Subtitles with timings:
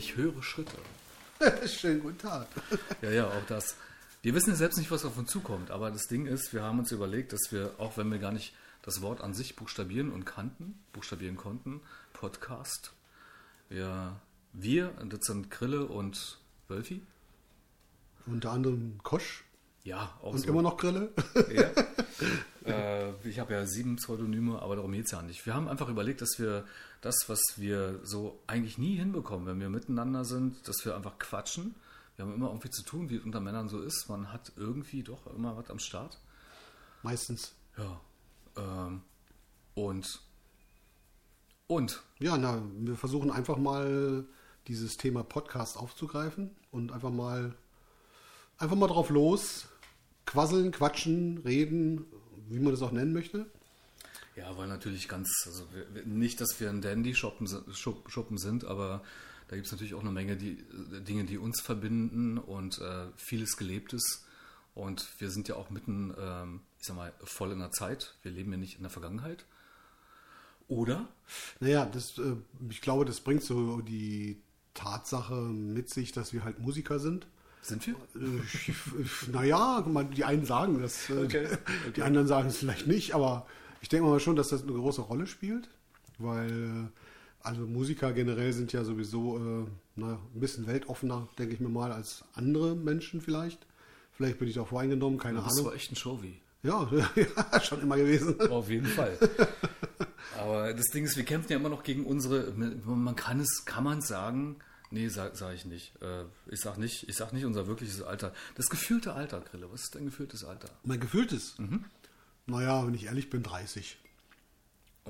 [0.00, 0.78] Ich höre Schritte.
[1.68, 2.46] Schönen guten Tag.
[3.02, 3.76] Ja, ja, auch das.
[4.22, 6.78] Wir wissen ja selbst nicht, was auf uns zukommt, aber das Ding ist, wir haben
[6.78, 10.24] uns überlegt, dass wir, auch wenn wir gar nicht das Wort an sich buchstabieren und
[10.24, 11.82] kannten, buchstabieren konnten,
[12.14, 12.92] Podcast,
[13.68, 14.18] ja,
[14.54, 16.38] wir, das sind Grille und
[16.68, 17.02] Wölfi.
[18.24, 19.44] Unter anderem Kosch
[19.84, 20.48] Ja, auch und so.
[20.48, 21.12] immer noch Grille.
[21.54, 21.70] Ja.
[22.66, 25.46] äh, ich habe ja sieben Pseudonyme, aber darum geht es ja nicht.
[25.46, 26.66] Wir haben einfach überlegt, dass wir
[27.00, 31.74] das, was wir so eigentlich nie hinbekommen, wenn wir miteinander sind, dass wir einfach quatschen.
[32.16, 34.10] Wir haben immer irgendwie zu tun, wie es unter Männern so ist.
[34.10, 36.20] Man hat irgendwie doch immer was am Start.
[37.02, 37.54] Meistens.
[37.78, 38.00] Ja.
[38.56, 39.00] Ähm,
[39.74, 40.20] und.
[41.66, 42.02] Und.
[42.18, 44.26] Ja, na, wir versuchen einfach mal
[44.66, 47.54] dieses Thema Podcast aufzugreifen und einfach mal
[48.60, 49.66] einfach mal drauf los,
[50.26, 52.04] quasseln, quatschen, reden,
[52.48, 53.46] wie man das auch nennen möchte.
[54.36, 59.02] Ja, weil natürlich ganz, also wir- nicht, dass wir ein Dandy-Schuppen Schuppen sind, aber
[59.48, 60.52] da gibt es natürlich auch eine Menge die,
[60.92, 64.24] äh, Dinge, die uns verbinden und äh, vieles Gelebtes.
[64.74, 68.14] Und wir sind ja auch mitten, ähm, ich sag mal, voll in der Zeit.
[68.22, 69.44] Wir leben ja nicht in der Vergangenheit.
[70.68, 71.08] Oder?
[71.58, 72.36] Naja, das, äh,
[72.68, 74.40] ich glaube, das bringt so die
[74.74, 77.26] Tatsache mit sich, dass wir halt Musiker sind.
[77.62, 77.94] Sind wir?
[77.94, 79.84] Äh, naja,
[80.16, 81.46] die einen sagen das, äh, Okay,
[81.96, 83.46] die anderen sagen es vielleicht nicht, aber
[83.82, 85.68] ich denke mal schon, dass das eine große Rolle spielt,
[86.18, 86.88] weil äh,
[87.42, 91.92] also Musiker generell sind ja sowieso äh, na, ein bisschen weltoffener, denke ich mir mal,
[91.92, 93.66] als andere Menschen vielleicht.
[94.12, 95.66] Vielleicht bin ich auch voreingenommen, keine Das Ahnung.
[95.66, 96.40] war echt ein Showy.
[96.62, 98.38] Ja, ja, schon immer gewesen.
[98.50, 99.16] Auf jeden Fall.
[100.38, 103.84] Aber das Ding ist, wir kämpfen ja immer noch gegen unsere, man kann es, kann
[103.84, 104.56] man sagen,
[104.90, 105.92] nee, sag, sag ich nicht.
[106.02, 108.32] Äh, Ich sag nicht, ich sag nicht unser wirkliches Alter.
[108.56, 110.68] Das gefühlte Alter, Grille, was ist dein gefühltes Alter?
[110.84, 111.56] Mein gefühltes.
[112.46, 113.98] Naja, wenn ich ehrlich bin, 30.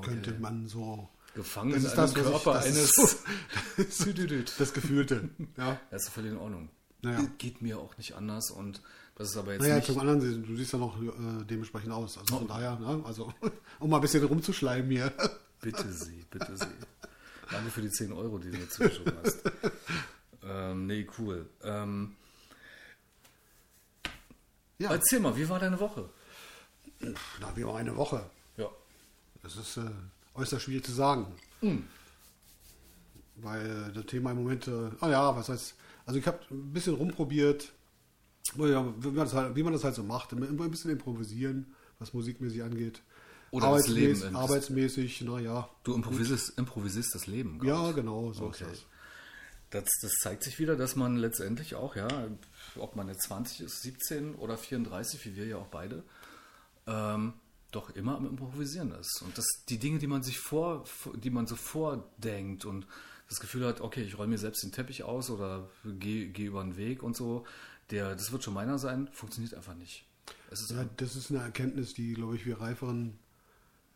[0.02, 1.08] Könnte man so.
[1.34, 2.98] Gefangen Das in ist einem das, was ich- Körper das eines...
[2.98, 4.56] ist.
[4.58, 5.28] Das Gefühlte.
[5.56, 5.80] Ja.
[5.90, 6.68] Das ist völlig in Ordnung.
[7.02, 7.24] Naja.
[7.38, 8.82] Geht mir auch nicht anders und
[9.14, 9.86] das ist aber jetzt Naja, nicht...
[9.86, 12.18] zum anderen, du siehst ja noch äh, dementsprechend aus.
[12.18, 13.02] Also von daher, ne?
[13.06, 13.32] also
[13.78, 15.12] um mal ein bisschen rumzuschleimen hier.
[15.60, 16.66] Bitte Sie, bitte Sie.
[17.50, 19.42] Danke für die 10 Euro, die du mir zugeschoben hast.
[20.44, 21.48] ähm, nee, cool.
[21.62, 22.16] Ähm,
[24.80, 26.08] Ja, Erzähl mal, wie war deine Woche?
[27.40, 28.24] na, wie war eine Woche?
[28.56, 28.66] Ja.
[29.42, 29.82] Das ist äh,
[30.34, 31.26] äußerst schwierig zu sagen.
[31.60, 31.84] Hm.
[33.36, 35.74] Weil das Thema im Moment, äh, ah ja, was heißt,
[36.06, 37.72] also ich habe ein bisschen rumprobiert,
[38.54, 42.14] wie, man das halt, wie man das halt so macht, immer ein bisschen improvisieren, was
[42.14, 43.02] musikmäßig angeht.
[43.52, 45.68] Oder das Leben Arbeitsmäßig, im- arbeitsmäßig, naja.
[45.82, 47.58] Du improvisierst, improvisierst das Leben.
[47.58, 47.68] grad.
[47.68, 48.64] Ja, genau, so Okay.
[48.64, 48.84] ist das.
[49.70, 52.08] Das, das zeigt sich wieder, dass man letztendlich auch, ja,
[52.76, 56.02] ob man jetzt 20 ist, 17 oder 34, wie wir ja auch beide,
[56.88, 57.34] ähm,
[57.70, 59.22] doch immer am Improvisieren ist.
[59.22, 60.84] Und dass die Dinge, die man sich vor,
[61.22, 62.86] die man so vordenkt und
[63.28, 66.62] das Gefühl hat, okay, ich räume mir selbst den Teppich aus oder gehe geh über
[66.64, 67.46] den Weg und so,
[67.90, 70.04] der, das wird schon meiner sein, funktioniert einfach nicht.
[70.50, 73.18] Ist Ja, das ist eine Erkenntnis, die, glaube ich, wir reiferen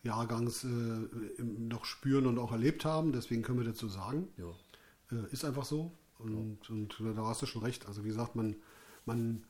[0.04, 3.12] Jahrgangs äh, noch spüren und auch erlebt haben.
[3.12, 4.28] Deswegen können wir dazu sagen.
[4.36, 4.50] ja.
[5.10, 5.92] Äh, ist einfach so.
[6.18, 7.86] Und, und da hast du schon recht.
[7.86, 8.56] Also wie gesagt, man,
[9.04, 9.44] man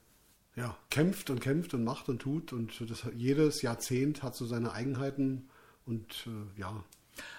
[0.57, 2.53] ja, kämpft und kämpft und macht und tut.
[2.53, 5.49] Und das, jedes Jahrzehnt hat so seine Eigenheiten.
[5.87, 6.83] Und äh, ja,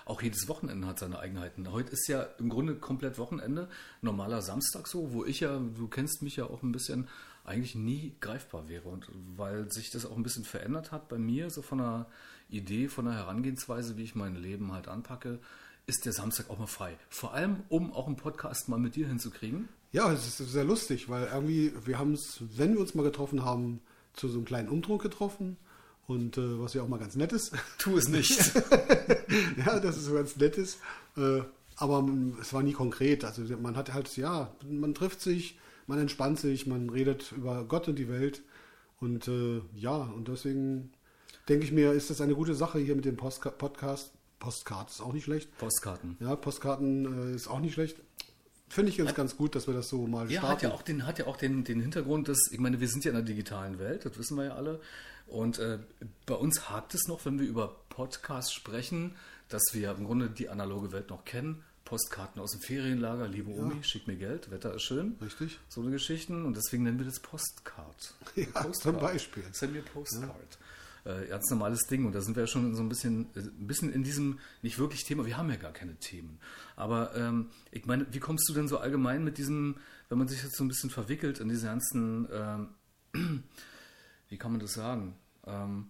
[0.05, 1.71] Auch jedes Wochenende hat seine Eigenheiten.
[1.71, 3.69] Heute ist ja im Grunde komplett Wochenende,
[4.01, 7.07] normaler Samstag so, wo ich ja, du kennst mich ja auch ein bisschen,
[7.43, 8.87] eigentlich nie greifbar wäre.
[8.87, 12.07] Und weil sich das auch ein bisschen verändert hat bei mir, so von der
[12.49, 15.39] Idee, von der Herangehensweise, wie ich mein Leben halt anpacke,
[15.87, 16.97] ist der Samstag auch mal frei.
[17.09, 19.69] Vor allem, um auch einen Podcast mal mit dir hinzukriegen.
[19.91, 23.45] ja, es ist sehr lustig, weil irgendwie, wir haben es, wenn wir uns mal getroffen
[23.45, 23.81] haben,
[24.13, 25.57] zu so einem kleinen Umdruck getroffen.
[26.07, 27.51] Und äh, was ja auch mal ganz nett ist.
[27.79, 28.53] Tu es nicht.
[29.65, 30.77] ja, das ist so ganz nettes.
[31.17, 31.41] Äh,
[31.77, 32.07] aber
[32.39, 33.25] es war nie konkret.
[33.25, 35.57] Also man hat halt, ja, man trifft sich,
[35.87, 38.43] man entspannt sich, man redet über Gott und die Welt.
[38.99, 40.91] Und äh, ja, und deswegen
[41.47, 44.11] denke ich mir, ist das eine gute Sache hier mit dem Postka Podcast.
[44.39, 45.55] Postcard ist auch nicht schlecht.
[45.57, 46.17] Postkarten.
[46.19, 47.97] Ja, Postkarten äh, ist auch nicht schlecht.
[48.67, 50.51] Finde ich ganz, ganz gut, dass wir das so mal Ja, starten.
[50.55, 53.05] hat ja auch den, hat ja auch den, den Hintergrund, dass, ich meine, wir sind
[53.05, 54.81] ja in der digitalen Welt, das wissen wir ja alle.
[55.27, 55.79] Und äh,
[56.25, 59.15] bei uns hakt es noch, wenn wir über Podcasts sprechen,
[59.49, 61.63] dass wir im Grunde die analoge Welt noch kennen.
[61.85, 65.15] Postkarten aus dem Ferienlager, liebe Omi, schick mir Geld, Wetter ist schön.
[65.21, 65.59] Richtig.
[65.69, 66.43] So eine Geschichten.
[66.43, 68.15] Und deswegen nennen wir das Postcard.
[68.35, 69.43] Ja, zum Beispiel.
[69.51, 70.57] Send mir Postcard.
[71.05, 72.05] Äh, ganz normales Ding.
[72.05, 74.79] Und da sind wir ja schon so ein bisschen, äh, ein bisschen in diesem, nicht
[74.79, 76.39] wirklich Thema, wir haben ja gar keine Themen.
[76.75, 79.77] Aber ähm, ich meine, wie kommst du denn so allgemein mit diesem,
[80.09, 82.69] wenn man sich jetzt so ein bisschen verwickelt in diese ganzen, ähm,
[84.29, 85.15] wie kann man das sagen?
[85.45, 85.89] Ähm,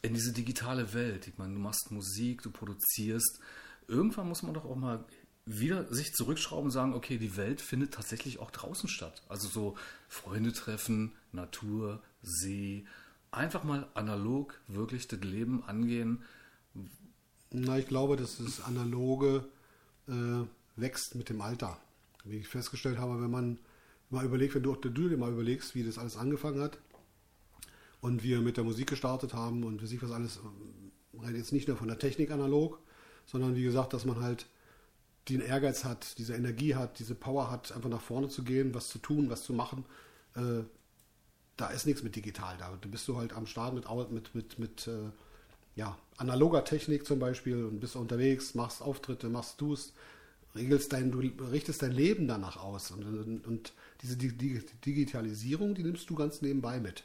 [0.00, 1.28] in diese digitale Welt.
[1.28, 3.38] Ich meine, du machst Musik, du produzierst.
[3.86, 5.04] Irgendwann muss man doch auch mal
[5.44, 9.22] wieder sich zurückschrauben und sagen, okay, die Welt findet tatsächlich auch draußen statt.
[9.28, 9.76] Also so
[10.08, 12.86] Freunde treffen, Natur, See,
[13.30, 16.22] einfach mal analog wirklich das Leben angehen.
[17.50, 19.44] Na, ich glaube, dass das Analoge
[20.08, 20.44] äh,
[20.76, 21.78] wächst mit dem Alter.
[22.24, 23.58] Wie ich festgestellt habe, wenn man
[24.10, 26.78] mal überlegt, wenn du, du dir mal überlegst, wie das alles angefangen hat
[28.00, 31.68] und wir mit der Musik gestartet haben und wie sich was alles, ähm, jetzt nicht
[31.68, 32.78] nur von der Technik analog,
[33.26, 34.46] sondern wie gesagt, dass man halt
[35.28, 38.88] den Ehrgeiz hat, diese Energie hat, diese Power hat, einfach nach vorne zu gehen, was
[38.88, 39.84] zu tun, was zu machen.
[40.36, 40.62] Äh,
[41.56, 42.76] da ist nichts mit digital da.
[42.80, 45.10] Du bist du halt am Start mit, mit, mit, mit äh,
[45.74, 49.92] ja, analoger Technik zum Beispiel und bist unterwegs, machst Auftritte, machst Tust,
[50.54, 52.90] regelst dein, du richtest dein Leben danach aus.
[52.90, 53.72] Und, und, und
[54.02, 57.04] diese die, die Digitalisierung, die nimmst du ganz nebenbei mit.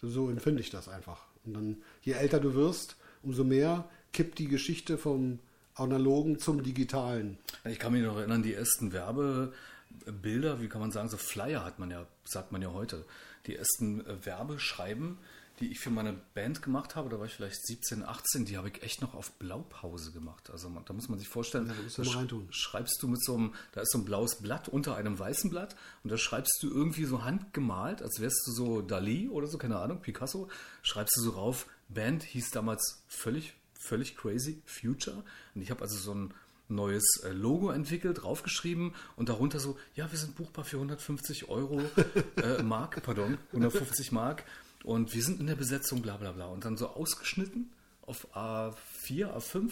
[0.00, 1.26] So, so empfinde ich das einfach.
[1.44, 5.40] Und dann, je älter du wirst, umso mehr kippt die Geschichte vom
[5.74, 7.38] analogen zum digitalen.
[7.64, 11.78] Ich kann mich noch erinnern, die ersten Werbebilder, wie kann man sagen, so Flyer hat
[11.78, 13.04] man ja, sagt man ja heute.
[13.48, 15.18] Die ersten äh, Werbeschreiben,
[15.58, 18.68] die ich für meine Band gemacht habe, da war ich vielleicht 17, 18, die habe
[18.68, 20.50] ich echt noch auf Blaupause gemacht.
[20.50, 23.54] Also da muss man sich vorstellen, ja, da, da sch schreibst du mit so einem,
[23.72, 25.74] da ist so ein blaues Blatt unter einem weißen Blatt
[26.04, 29.78] und da schreibst du irgendwie so handgemalt, als wärst du so Dali oder so, keine
[29.78, 30.48] Ahnung, Picasso,
[30.82, 35.24] schreibst du so rauf, Band hieß damals völlig, völlig crazy, Future.
[35.54, 36.34] Und ich habe also so ein
[36.68, 41.80] neues äh, Logo entwickelt, draufgeschrieben und darunter so, ja, wir sind buchbar für 150 Euro
[42.36, 44.44] äh, Mark, pardon, 150 Mark
[44.84, 46.46] und wir sind in der Besetzung, bla bla bla.
[46.46, 47.70] Und dann so ausgeschnitten
[48.02, 49.70] auf A4, A5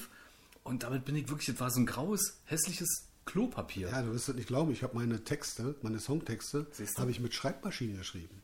[0.64, 3.88] und damit bin ich wirklich, das war so ein graues, hässliches Klopapier.
[3.88, 6.66] Ja, du wirst es nicht glauben, ich habe meine Texte, meine Songtexte,
[6.98, 8.42] habe ich mit Schreibmaschine geschrieben.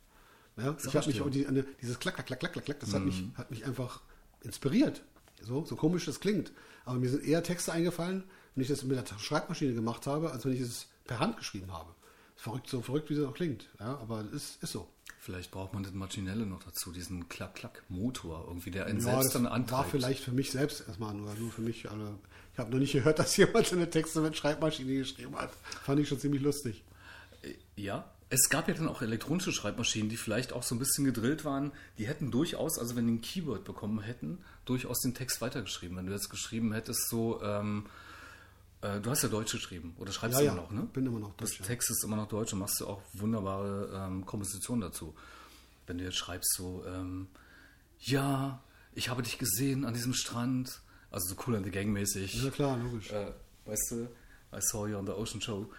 [0.57, 2.95] Ja, ich habe mich die, eine, dieses Klack, Klack, Klack, Klack, Klack, das mhm.
[2.95, 4.03] hat, mich, hat mich einfach
[4.43, 5.03] inspiriert.
[5.41, 6.53] So, so komisch das klingt.
[6.85, 10.45] Aber mir sind eher Texte eingefallen, wenn ich das mit der Schreibmaschine gemacht habe, als
[10.45, 11.95] wenn ich es per Hand geschrieben habe.
[12.37, 13.69] Verrückt, so verrückt, wie es auch klingt.
[13.79, 14.89] Ja, aber es ist, ist so.
[15.21, 19.47] Vielleicht braucht man das Maschinelle noch dazu, diesen Klack-Klack-Motor irgendwie, der einen ja, selbst dann
[19.47, 19.71] antreibt.
[19.71, 21.89] war vielleicht für mich selbst erstmal nur, nur für mich.
[21.89, 22.19] Also
[22.53, 25.53] ich habe noch nicht gehört, dass jemand seine Texte mit Schreibmaschine geschrieben hat.
[25.85, 26.83] Fand ich schon ziemlich lustig.
[27.43, 31.05] Äh, ja, es gab ja dann auch elektronische Schreibmaschinen, die vielleicht auch so ein bisschen
[31.05, 31.71] gedrillt waren.
[31.99, 35.97] Die hätten durchaus, also wenn die ein Keyword bekommen hätten, durchaus den Text weitergeschrieben.
[35.99, 37.85] Wenn du jetzt geschrieben hättest, so, ähm,
[38.83, 40.83] äh, du hast ja Deutsch geschrieben oder schreibst ja, immer noch, ne?
[40.93, 41.59] bin immer noch Deutsch.
[41.59, 45.15] Das Text ist immer noch Deutsch und machst du auch wunderbare ähm, Kompositionen dazu.
[45.87, 47.29] Wenn du jetzt schreibst so, ähm,
[48.01, 48.63] ja,
[48.93, 52.43] ich habe dich gesehen an diesem Strand, also so cool and the Gang mäßig.
[52.43, 53.11] Ja klar, logisch.
[53.11, 53.33] Äh,
[53.67, 54.09] weißt du,
[54.53, 55.73] I saw you on the Ocean Show.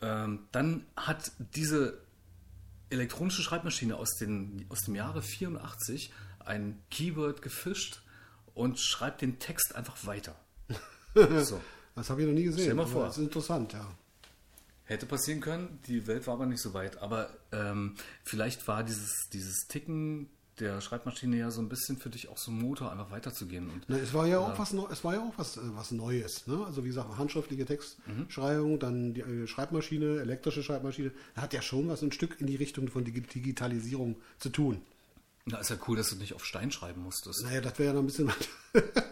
[0.00, 1.98] Ähm, dann hat diese
[2.88, 8.02] elektronische Schreibmaschine aus, den, aus dem Jahre 84 ein Keyword gefischt
[8.54, 10.36] und schreibt den Text einfach weiter.
[11.42, 11.60] so.
[11.96, 12.64] Das habe ich noch nie gesehen.
[12.64, 13.06] Stell mal vor.
[13.06, 13.90] Das ist interessant, ja.
[14.84, 16.98] Hätte passieren können, die Welt war aber nicht so weit.
[16.98, 20.28] Aber ähm, vielleicht war dieses, dieses Ticken
[20.60, 23.68] der Schreibmaschine ja so ein bisschen für dich auch so ein Motor, einfach weiterzugehen.
[23.68, 26.46] Und, Na, es war ja auch was es war ja auch was, äh, was Neues.
[26.46, 26.64] Ne?
[26.64, 28.78] Also wie gesagt, handschriftliche Textschreibung, mhm.
[28.78, 32.88] dann die äh, Schreibmaschine, elektrische Schreibmaschine, hat ja schon was ein Stück in die Richtung
[32.88, 34.82] von Digitalisierung zu tun.
[35.48, 37.44] Na, ist ja cool, dass du nicht auf Stein schreiben musstest.
[37.44, 38.32] Naja, das wäre ja noch ein bisschen.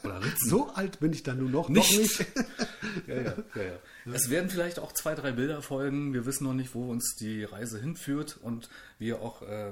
[0.03, 0.51] Oder Ritzen.
[0.51, 1.69] So alt bin ich dann nur noch.
[1.69, 1.93] Nicht.
[1.93, 2.19] Noch nicht.
[3.07, 4.13] ja, ja, ja, ja.
[4.13, 6.13] Es werden vielleicht auch zwei, drei Bilder folgen.
[6.13, 8.69] Wir wissen noch nicht, wo uns die Reise hinführt und
[8.99, 9.71] wir auch, äh,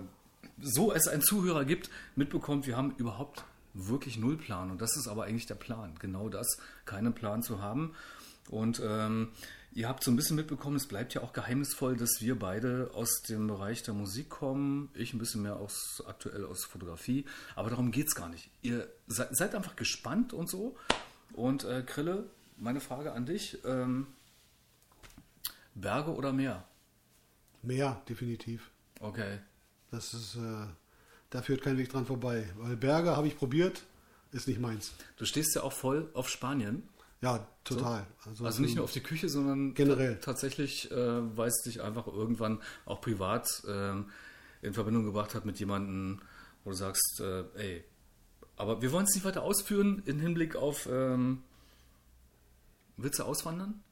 [0.60, 3.44] so es einen Zuhörer gibt, mitbekommt, wir haben überhaupt
[3.74, 4.70] wirklich null Plan.
[4.70, 5.96] Und das ist aber eigentlich der Plan.
[5.98, 6.46] Genau das,
[6.84, 7.96] keinen Plan zu haben.
[8.50, 9.32] Und ähm,
[9.74, 13.22] Ihr habt so ein bisschen mitbekommen, es bleibt ja auch geheimnisvoll, dass wir beide aus
[13.22, 14.90] dem Bereich der Musik kommen.
[14.92, 17.24] Ich ein bisschen mehr aus aktuell aus Fotografie.
[17.56, 18.50] Aber darum geht es gar nicht.
[18.60, 20.76] Ihr seid, seid, einfach gespannt und so.
[21.32, 23.58] Und äh, Krille, meine Frage an dich.
[23.64, 24.08] Ähm,
[25.74, 26.64] Berge oder Meer?
[27.62, 28.70] Meer, definitiv.
[29.00, 29.38] Okay.
[29.90, 30.66] Das ist, äh,
[31.30, 32.46] da führt kein Weg dran vorbei.
[32.56, 33.84] Weil Berge habe ich probiert,
[34.32, 34.92] ist nicht meins.
[35.16, 36.88] Du stehst ja auch voll auf Spanien.
[37.22, 38.04] Ja, total.
[38.24, 38.30] So?
[38.30, 40.18] Also, also, nicht nur auf die Küche, sondern generell.
[40.20, 43.92] tatsächlich, äh, weil es dich einfach irgendwann auch privat äh,
[44.62, 46.20] in Verbindung gebracht hat mit jemandem,
[46.64, 47.84] wo du sagst, äh, ey,
[48.56, 51.42] aber wir wollen es nicht weiter ausführen im Hinblick auf, ähm,
[52.96, 53.82] willst du auswandern?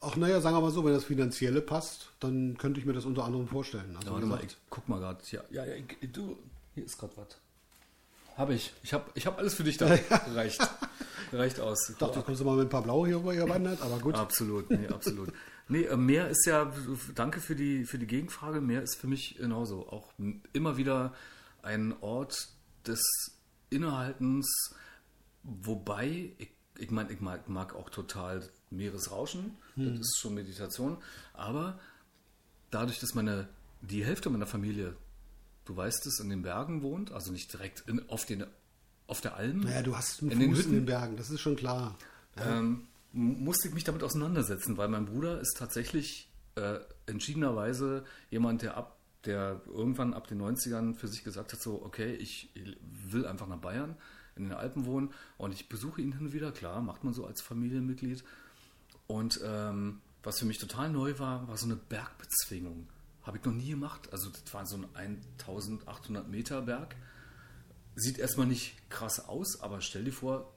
[0.00, 3.04] Ach naja, sagen wir mal so, wenn das Finanzielle passt, dann könnte ich mir das
[3.04, 3.96] unter anderem vorstellen.
[3.96, 5.24] Also, ja, warte mal, ich guck mal gerade.
[5.30, 5.82] Ja, ja, ja,
[6.12, 6.38] du,
[6.74, 7.38] hier ist gerade was.
[8.36, 8.72] Habe ich.
[8.82, 9.86] Ich habe ich hab alles für dich da.
[10.34, 10.60] Reicht.
[11.32, 11.88] Reicht aus.
[11.90, 14.14] Ich dachte, du kommst mal mit ein paar Blaue hier rüber gewandert, aber gut.
[14.14, 15.32] Absolut, nee, absolut.
[15.68, 16.72] Nee, äh, Meer ist ja,
[17.14, 19.88] danke für die, für die Gegenfrage, Meer ist für mich genauso.
[19.88, 20.12] Auch
[20.52, 21.14] immer wieder
[21.62, 22.48] ein Ort
[22.86, 23.02] des
[23.70, 24.74] Innehaltens,
[25.42, 30.98] wobei ich ich meine, ich mag, mag auch total Meeresrauschen, das ist schon Meditation,
[31.32, 31.78] aber
[32.70, 33.48] dadurch, dass meine,
[33.80, 34.96] die Hälfte meiner Familie,
[35.64, 38.44] du weißt es, in den Bergen wohnt, also nicht direkt in, auf, den,
[39.06, 41.30] auf der Alm, Naja, du hast einen in den Fuß in den Hütten, Bergen, das
[41.30, 41.96] ist schon klar.
[42.36, 48.76] ähm, musste ich mich damit auseinandersetzen, weil mein Bruder ist tatsächlich äh, entschiedenerweise jemand, der
[48.76, 48.94] ab
[49.26, 52.50] der irgendwann ab den 90ern für sich gesagt hat, so, okay, ich
[53.10, 53.96] will einfach nach Bayern,
[54.36, 57.24] in den Alpen wohnen und ich besuche ihn hin und wieder, klar, macht man so
[57.24, 58.24] als Familienmitglied.
[59.06, 62.88] Und ähm, was für mich total neu war, war so eine Bergbezwingung.
[63.24, 64.12] Habe ich noch nie gemacht.
[64.12, 66.94] Also das war so ein 1800 Meter Berg.
[67.96, 70.52] Sieht erstmal nicht krass aus, aber stell dir vor,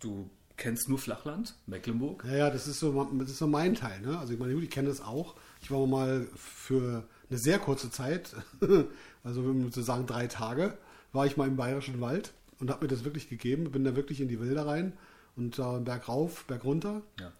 [0.00, 2.24] du kennst nur Flachland, Mecklenburg.
[2.24, 4.00] Ja, ja, das ist so, das ist so mein Teil.
[4.00, 4.18] Ne?
[4.18, 5.34] Also ich meine, ich kenne das auch.
[5.62, 8.34] Ich war mal für eine sehr kurze Zeit,
[9.24, 10.76] also wenn wir sagen drei Tage,
[11.12, 13.70] war ich mal im Bayerischen Wald und habe mir das wirklich gegeben.
[13.70, 14.92] Bin da wirklich in die Wälder rein
[15.36, 17.02] und da Berg rauf, Berg runter.
[17.18, 17.32] Ja.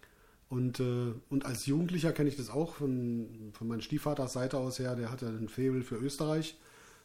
[0.53, 4.77] Und, äh, und als Jugendlicher kenne ich das auch von, von meinem Stiefvaters Seite aus
[4.77, 4.95] her.
[4.95, 6.59] Der hatte ein Faible für Österreich.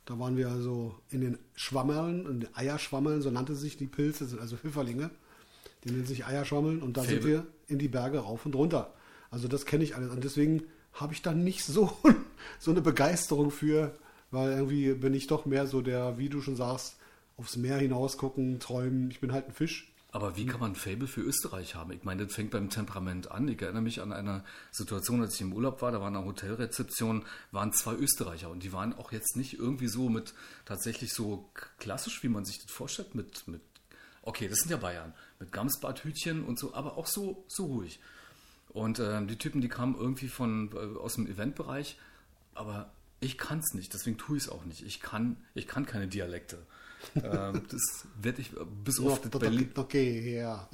[0.04, 4.26] Da waren wir also in den Schwammeln, in den Eierschwammeln, so nannte sich die Pilze,
[4.26, 5.08] sind also Pfifferlinge.
[5.82, 7.30] Die nennen sich Eierschwammeln und da sind Faible.
[7.30, 8.92] wir in die Berge rauf und runter.
[9.30, 10.10] Also das kenne ich alles.
[10.10, 11.96] Und deswegen habe ich da nicht so,
[12.58, 13.96] so eine Begeisterung für,
[14.30, 16.96] weil irgendwie bin ich doch mehr so der, wie du schon sagst,
[17.38, 19.10] aufs Meer hinaus gucken, träumen.
[19.10, 19.90] Ich bin halt ein Fisch.
[20.10, 21.92] Aber wie kann man ein Fable für Österreich haben?
[21.92, 23.46] Ich meine, das fängt beim Temperament an.
[23.46, 27.26] Ich erinnere mich an eine Situation, als ich im Urlaub war, da war eine Hotelrezeption,
[27.52, 30.32] waren zwei Österreicher und die waren auch jetzt nicht irgendwie so mit,
[30.64, 33.60] tatsächlich so klassisch, wie man sich das vorstellt, mit, mit
[34.22, 38.00] okay, das sind ja Bayern, mit Gamsbadhütchen und so, aber auch so, so ruhig.
[38.70, 41.98] Und ähm, die Typen, die kamen irgendwie von, äh, aus dem Eventbereich,
[42.54, 44.86] aber ich kann es nicht, deswegen tue ich es auch nicht.
[44.86, 46.58] Ich kann, ich kann keine Dialekte.
[47.16, 48.52] Ähm, das werde ich
[48.84, 49.70] bis auf das Berlin.
[49.74, 50.68] Okay, ja.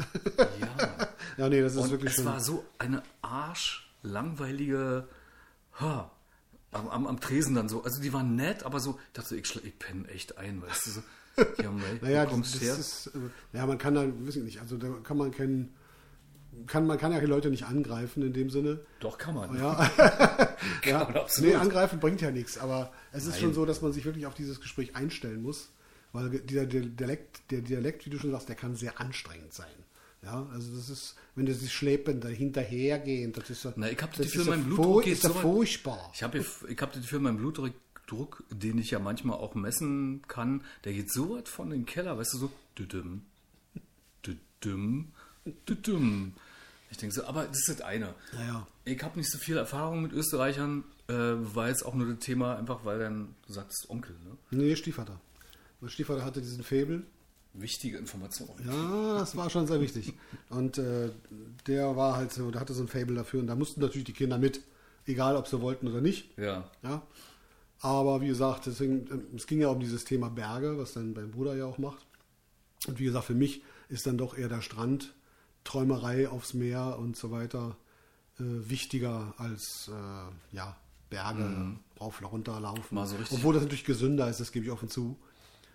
[0.60, 1.08] Ja.
[1.36, 2.26] Ja, nee, das ist Und wirklich es schon.
[2.26, 5.08] war so eine arschlangweilige
[5.80, 6.10] ha,
[6.72, 7.82] am, am, am Tresen dann so.
[7.82, 10.90] Also die waren nett, aber so, ich dachte, ich, ich penne echt ein, weißt du
[10.90, 11.02] so.
[11.60, 14.76] Ja, mei, Naja, das, das ist, äh, ja, man kann da, weiß ich nicht, also
[14.76, 15.74] da kann man keinen,
[16.68, 18.78] kann, man kann ja die Leute nicht angreifen in dem Sinne.
[19.00, 19.56] Doch, kann man.
[19.56, 19.90] Ja,
[20.84, 20.98] ja.
[21.04, 21.50] man absolut.
[21.50, 23.40] nee, angreifen bringt ja nichts, aber es ist Nein.
[23.40, 25.70] schon so, dass man sich wirklich auf dieses Gespräch einstellen muss,
[26.14, 29.66] weil dieser Dialekt, der Dialekt, wie du schon sagst, der kann sehr anstrengend sein.
[30.22, 34.18] Ja, also das ist, wenn das schleppen, da hinterhergehen, das ist Na, ich hab das
[34.18, 36.10] das Gefühl, ist ja mein fu- Blutdruck ist ja so furchtbar.
[36.14, 37.72] Ich habe ich hab das Gefühl, mein Blutdruck,
[38.06, 42.16] Druck, den ich ja manchmal auch messen kann, der geht so weit von den Keller,
[42.16, 43.22] weißt du, so düdüm,
[44.26, 45.12] düdüm,
[45.68, 46.32] düdüm.
[46.90, 48.14] Ich denke so, aber das ist das eine.
[48.32, 48.66] Naja.
[48.84, 52.56] Ich habe nicht so viel Erfahrung mit Österreichern, äh, war jetzt auch nur das Thema,
[52.56, 54.36] einfach weil dann, du sagst Onkel, ne?
[54.50, 55.20] Nee, Stiefvater.
[55.84, 57.02] Mein Stiefvater hatte diesen Faible.
[57.52, 58.48] Wichtige Information.
[58.66, 60.14] Ja, das war schon sehr wichtig.
[60.48, 61.10] Und äh,
[61.66, 64.14] der war halt so, der hatte so ein Fable dafür und da mussten natürlich die
[64.14, 64.62] Kinder mit,
[65.04, 66.36] egal ob sie wollten oder nicht.
[66.38, 66.64] Ja.
[66.82, 67.02] Ja.
[67.80, 71.30] Aber wie gesagt, deswegen, äh, es ging ja um dieses Thema Berge, was dann mein
[71.32, 72.06] Bruder ja auch macht.
[72.88, 75.12] Und wie gesagt, für mich ist dann doch eher der Strand,
[75.64, 77.76] Träumerei aufs Meer und so weiter
[78.40, 80.76] äh, wichtiger als äh, ja,
[81.10, 82.82] Berge rauf und runter laufen.
[82.90, 82.94] Mhm.
[82.96, 85.18] Mal so richtig- Obwohl das natürlich gesünder ist, das gebe ich offen zu.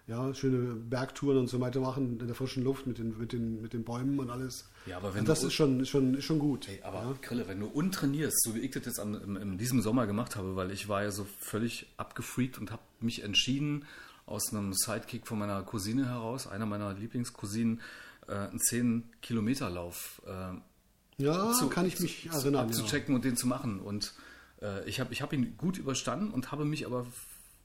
[0.09, 3.61] Ja, schöne Bergtouren und so weiter machen in der frischen Luft mit den, mit den,
[3.61, 4.67] mit den Bäumen und alles.
[4.87, 6.67] Ja, aber wenn und das ist schon, schon, schon gut.
[6.67, 7.13] Ey, aber ja.
[7.21, 10.35] Krille, wenn du untrainierst, so wie ich das jetzt am, im, in diesem Sommer gemacht
[10.35, 13.85] habe, weil ich war ja so völlig abgefreakt und habe mich entschieden,
[14.25, 17.79] aus einem Sidekick von meiner Cousine heraus, einer meiner Lieblingscousinen,
[18.27, 22.53] äh, einen 10-Kilometer-Lauf äh, ja, zu- kann ich mich zu- erinnern.
[22.53, 22.61] Ja.
[22.61, 23.79] abzuchecken und den zu machen.
[23.79, 24.13] Und
[24.61, 27.05] äh, ich habe ich hab ihn gut überstanden und habe mich aber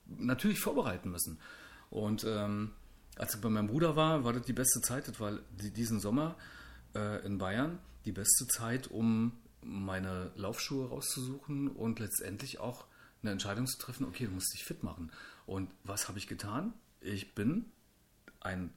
[0.06, 1.38] natürlich vorbereiten müssen.
[1.90, 2.72] Und ähm,
[3.16, 5.08] als ich bei meinem Bruder war, war das die beste Zeit.
[5.08, 6.36] Das war die, diesen Sommer
[6.94, 12.84] äh, in Bayern die beste Zeit, um meine Laufschuhe rauszusuchen und letztendlich auch
[13.22, 15.10] eine Entscheidung zu treffen, okay, du musst dich fit machen.
[15.46, 16.74] Und was habe ich getan?
[17.00, 17.66] Ich bin
[18.40, 18.70] ein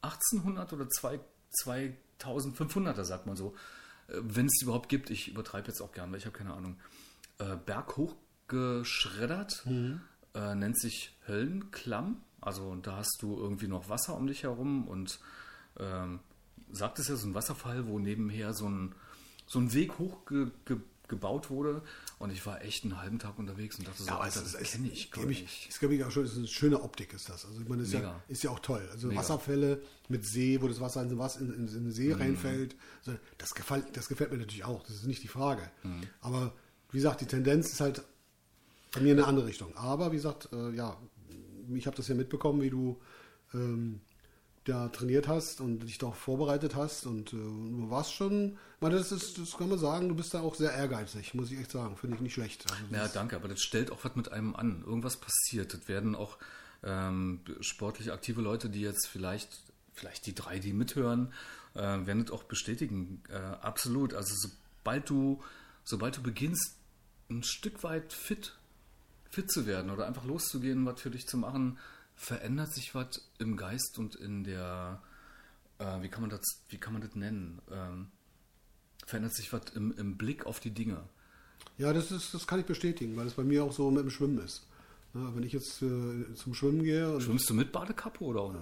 [0.00, 1.20] 1800 oder zwei-
[1.62, 3.54] 2500er, sagt man so,
[4.08, 6.78] äh, wenn es überhaupt gibt, ich übertreibe jetzt auch gern, weil ich habe keine Ahnung,
[7.38, 8.16] äh, berghoch
[8.48, 9.64] geschreddert,
[10.34, 15.18] äh, nennt sich Höllenklamm, also da hast du irgendwie noch Wasser um dich herum und
[15.78, 16.20] ähm,
[16.72, 18.94] sagt es ja, so ein Wasserfall, wo nebenher so ein,
[19.46, 20.76] so ein Weg hochgebaut ge,
[21.08, 21.82] gebaut wurde
[22.18, 24.56] und ich war echt einen halben Tag unterwegs und dachte so, Ja, aber Alter, das
[24.56, 25.68] kenne ich gar gebe ich, nicht.
[25.70, 27.44] es glaube ich auch schon, es ist eine schöne Optik ist das.
[27.44, 28.88] Also ich meine, das ist ja, ist ja auch toll.
[28.90, 29.20] Also Mega.
[29.20, 31.90] Wasserfälle mit See, wo das Wasser in, in, in, in den Mhm.
[31.92, 32.74] See reinfällt,
[33.04, 34.82] also das, gefällt, das gefällt mir natürlich auch.
[34.84, 35.70] Das ist nicht die Frage.
[35.82, 36.02] Mhm.
[36.22, 36.54] Aber
[36.90, 38.02] wie gesagt, die Tendenz ist halt
[38.92, 39.76] bei mir in eine andere Richtung.
[39.76, 40.96] Aber wie gesagt, äh, ja,
[41.74, 43.00] ich habe das ja mitbekommen, wie du
[43.52, 44.00] ähm,
[44.64, 49.12] da trainiert hast und dich darauf vorbereitet hast und äh, du warst schon, meine, das
[49.12, 51.96] ist, das kann man sagen, du bist da auch sehr ehrgeizig, muss ich echt sagen,
[51.96, 52.64] finde ich nicht schlecht.
[52.70, 54.84] Also Ja, danke, aber das stellt auch was mit einem an.
[54.86, 55.74] Irgendwas passiert.
[55.74, 56.38] Das werden auch
[56.82, 59.60] ähm, sportlich aktive Leute, die jetzt vielleicht,
[59.92, 61.32] vielleicht die drei, die mithören,
[61.74, 63.22] äh, werden das auch bestätigen.
[63.28, 64.14] Äh, absolut.
[64.14, 65.42] Also sobald du,
[65.82, 66.76] sobald du beginnst,
[67.30, 68.54] ein Stück weit fit,
[69.34, 71.78] fit zu werden oder einfach loszugehen, was für dich zu machen,
[72.14, 75.02] verändert sich was im Geist und in der,
[75.78, 77.60] äh, wie kann man das, wie kann man das nennen?
[77.70, 78.08] Ähm,
[79.06, 81.02] verändert sich was im, im Blick auf die Dinge.
[81.76, 84.10] Ja, das, ist, das kann ich bestätigen, weil es bei mir auch so mit dem
[84.10, 84.66] Schwimmen ist.
[85.16, 88.58] Wenn ich jetzt äh, zum Schwimmen gehe Schwimmst du mit Badekappe oder ohne?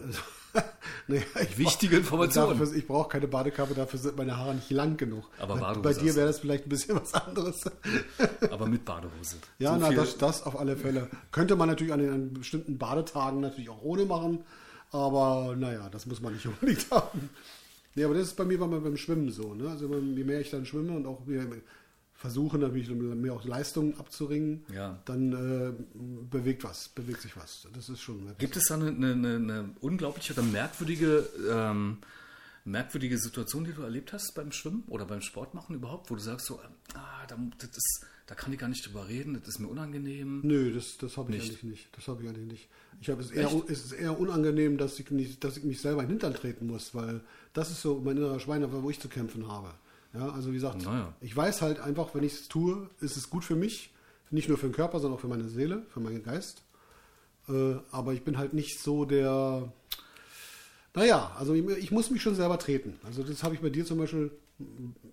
[1.08, 2.58] naja, ich Wichtige Informationen.
[2.58, 5.24] Dafür, ich brauche keine Badekappe, dafür sind meine Haare nicht lang genug.
[5.38, 7.62] Aber Badehose bei dir wäre das vielleicht ein bisschen was anderes.
[8.50, 9.36] Aber mit Badehose.
[9.58, 11.08] Ja, So na, das, das auf alle Fälle.
[11.30, 14.44] Könnte man natürlich an den an bestimmten Badetagen natürlich auch ohne machen,
[14.90, 17.30] aber naja, das muss man nicht unbedingt haben.
[17.94, 19.54] Nee, aber das ist bei mir beim, beim Schwimmen so.
[19.54, 19.70] Ne?
[19.70, 21.26] Also je mehr ich dann schwimme und auch
[22.22, 25.02] versuche natürlich mehr auch Leistungen abzuringen, Ja.
[25.06, 25.72] dann äh,
[26.30, 27.66] bewegt was, bewegt sich was.
[27.74, 31.98] Das ist schon Gibt es da eine, eine, eine, unglaubliche oder merkwürdige, ähm,
[32.64, 36.46] merkwürdige Situation, die du erlebt hast beim Schwimmen oder beim Sportmachen überhaupt, wo du sagst
[36.46, 36.60] so,
[36.94, 40.42] ah, da, das ist, da kann ich gar nicht drüber reden, das ist mir unangenehm.
[40.44, 41.48] Nö, das, das habe ich Nicht?
[41.50, 41.96] eigentlich nicht.
[41.96, 42.68] Das habe ich eigentlich nicht.
[43.00, 43.68] Ich habe es eher, Echt?
[43.68, 46.68] es ist eher unangenehm, dass ich, nicht, dass ich mich selber in den Hintern treten
[46.68, 47.20] muss, weil
[47.52, 49.74] das ist so mein innerer Schwein, wo ich zu kämpfen habe.
[50.14, 51.14] Ja, also wie gesagt, Naja.
[51.20, 53.92] ich weiß halt einfach, wenn ich es tue, ist es gut für mich.
[54.30, 56.62] Nicht nur für den Körper, sondern auch für meine Seele, für meinen Geist.
[57.48, 59.70] Äh, aber ich bin halt nicht so der.
[60.94, 62.98] Naja, also ich, ich muss mich schon selber treten.
[63.02, 64.30] Also das habe ich bei dir zum Beispiel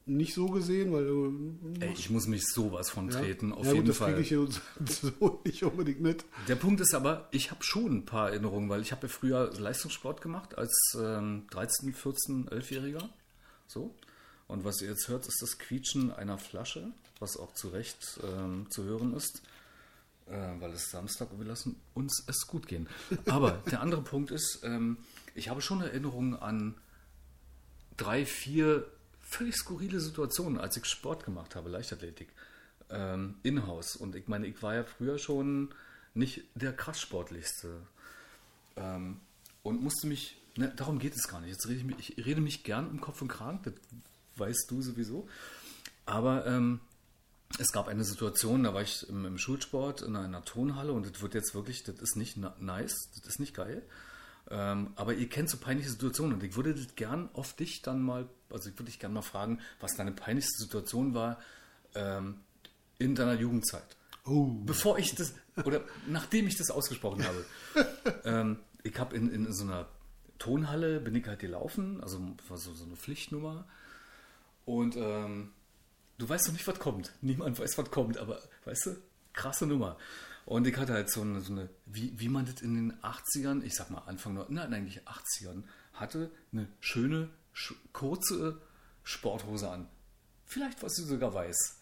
[0.05, 1.57] nicht so gesehen, weil du.
[1.79, 4.13] Ey, ich muss mich sowas von ja, treten, auf ja, gut, jeden das Fall.
[4.13, 4.89] kriege ich
[5.19, 6.25] so nicht unbedingt mit.
[6.47, 9.51] Der Punkt ist aber, ich habe schon ein paar Erinnerungen, weil ich habe ja früher
[9.57, 13.09] Leistungssport gemacht als ähm, 13, 14, 11-Jähriger.
[13.67, 13.93] So.
[14.49, 18.65] Und was ihr jetzt hört, ist das Quietschen einer Flasche, was auch zu Recht ähm,
[18.71, 19.43] zu hören ist,
[20.25, 22.89] äh, weil es Samstag und wir lassen uns es gut gehen.
[23.27, 24.97] Aber der andere Punkt ist, ähm,
[25.35, 26.73] ich habe schon Erinnerungen an
[27.95, 28.87] drei, vier
[29.21, 32.29] völlig skurrile Situationen, als ich Sport gemacht habe, Leichtathletik,
[32.89, 33.95] ähm, in-house.
[33.97, 35.75] Und ich meine, ich war ja früher schon
[36.15, 37.81] nicht der krass sportlichste.
[38.77, 39.19] Ähm,
[39.61, 41.51] und musste mich, ne, darum geht es gar nicht.
[41.51, 43.75] Jetzt rede ich, mich, ich rede mich gern um Kopf und Kragen, das
[44.39, 45.27] weißt du sowieso.
[46.05, 46.79] Aber ähm,
[47.57, 51.21] es gab eine Situation, da war ich im, im Schulsport in einer Tonhalle und das
[51.21, 53.83] wird jetzt wirklich, das ist nicht nice, das ist nicht geil.
[54.51, 58.01] Ähm, aber ihr kennt so peinliche Situationen und ich würde das gern auf dich dann
[58.01, 61.39] mal, also ich würde dich gern mal fragen, was deine peinlichste Situation war
[61.95, 62.39] ähm,
[62.97, 63.95] in deiner Jugendzeit.
[64.25, 64.45] Oh.
[64.65, 65.33] Bevor ich das,
[65.65, 67.45] oder nachdem ich das ausgesprochen habe.
[68.25, 69.87] ähm, ich habe in, in so einer
[70.39, 73.67] Tonhalle, bin ich halt gelaufen, also war so, so eine Pflichtnummer.
[74.69, 75.51] Und ähm,
[76.19, 77.11] du weißt noch nicht, was kommt.
[77.21, 78.95] Niemand weiß, was kommt, aber weißt du,
[79.33, 79.97] krasse Nummer.
[80.45, 83.63] Und ich hatte halt so eine, so eine wie, wie man das in den 80ern,
[83.63, 88.61] ich sag mal Anfang, nein, eigentlich 80ern, hatte, eine schöne, sch kurze
[89.03, 89.87] Sporthose an.
[90.45, 91.79] Vielleicht, was du sogar weiß.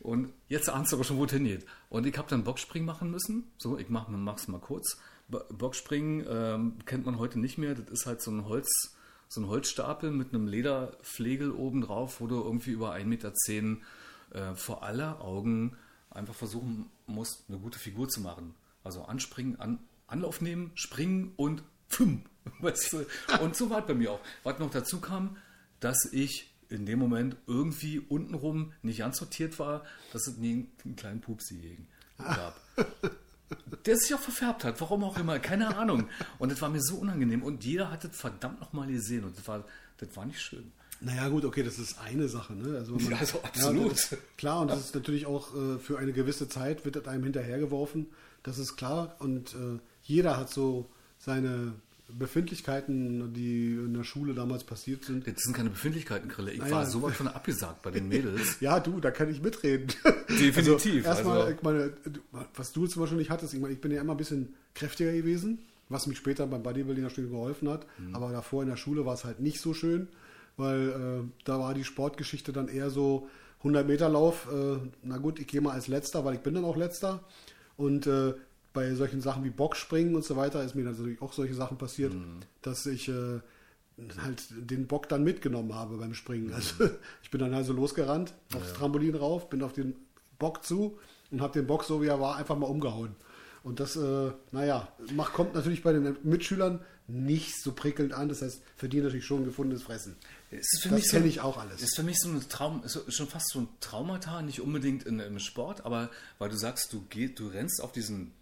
[0.00, 1.66] Und jetzt ahnst du aber schon, wo es hingeht.
[1.88, 3.50] Und ich habe dann Boxspringen machen müssen.
[3.58, 4.98] So, ich mach, mach's mal kurz.
[5.28, 7.74] Bo- Boxspringen ähm, kennt man heute nicht mehr.
[7.74, 8.93] Das ist halt so ein Holz,
[9.34, 13.32] so ein Holzstapel mit einem Lederflegel oben drauf, wo du irgendwie über 1,10 Meter
[14.30, 15.76] äh, vor aller Augen
[16.10, 18.54] einfach versuchen musst, eine gute Figur zu machen.
[18.84, 22.24] Also anspringen, an, Anlauf nehmen, springen und pfum.
[22.60, 23.06] Weißt du?
[23.42, 24.20] Und so war es bei mir auch.
[24.44, 25.36] Was noch dazu kam,
[25.80, 30.96] dass ich in dem Moment irgendwie untenrum nicht ganz sortiert war, dass es nie einen
[30.96, 31.86] kleinen Pupsi
[32.18, 32.60] gab.
[33.86, 36.08] Der sich auch verfärbt hat, warum auch immer, keine Ahnung.
[36.38, 37.42] Und das war mir so unangenehm.
[37.42, 39.24] Und jeder hat das verdammt nochmal gesehen.
[39.24, 39.64] Und das war,
[39.98, 40.72] das war nicht schön.
[41.00, 42.54] Naja, gut, okay, das ist eine Sache.
[42.54, 42.78] Ne?
[42.78, 43.92] Also, Ja, also absolut.
[43.92, 47.06] das ist, klar, und das ist natürlich auch äh, für eine gewisse Zeit, wird das
[47.06, 48.06] einem hinterhergeworfen.
[48.42, 49.16] Das ist klar.
[49.18, 50.88] Und äh, jeder hat so
[51.18, 51.74] seine
[52.12, 55.26] Befindlichkeiten, die in der Schule damals passiert sind.
[55.26, 56.52] Das sind keine Befindlichkeiten, Grille.
[56.52, 56.86] Ich Ah, war ja.
[56.86, 58.56] sowas von abgesagt bei den Mädels.
[58.60, 59.86] Ja, du, da kann ich mitreden.
[60.28, 61.92] Definitiv, Also, erstmal, also- ich meine,
[62.54, 65.12] was du zum Beispiel nicht hattest, ich, meine, ich bin ja immer ein bisschen kräftiger
[65.12, 67.86] gewesen, was mich später beim Bodybuilding natürlich geholfen hat.
[67.98, 68.14] Mhm.
[68.14, 70.08] Aber davor in der Schule war es halt nicht so schön,
[70.56, 70.88] weil
[71.24, 74.46] äh, da war die Sportgeschichte dann eher so 100 Meter Lauf.
[74.52, 77.24] Äh, na gut, ich gehe mal als Letzter, weil ich bin dann auch Letzter.
[77.76, 78.34] Und äh,
[78.74, 82.12] bei solchen Sachen wie Boxspringen und so weiter ist mir natürlich auch solche Sachen passiert,
[82.12, 82.40] Mhm.
[82.60, 83.40] dass ich äh,
[84.20, 86.48] halt den Bock dann mitgenommen habe beim Springen.
[86.48, 86.54] Mhm.
[86.54, 86.74] Also
[87.22, 89.94] ich bin dann also losgerannt, aufs Trampolin rauf, bin auf den
[90.38, 90.98] Bock zu
[91.30, 93.14] und habe den Bock so wie er war einfach mal umgehauen.
[93.62, 98.28] Und das, äh, naja, macht, kommt natürlich bei den Mitschülern nicht so prickelnd an.
[98.28, 100.16] Das heißt, für die natürlich schon gefundenes Fressen.
[100.50, 101.80] Es ist für Das mich so, kenne ich auch alles.
[101.80, 105.18] Ist für mich so ein Traum, so, schon fast so ein Traumata, nicht unbedingt in,
[105.18, 108.32] im Sport, aber weil du sagst, du geh, du rennst auf diesen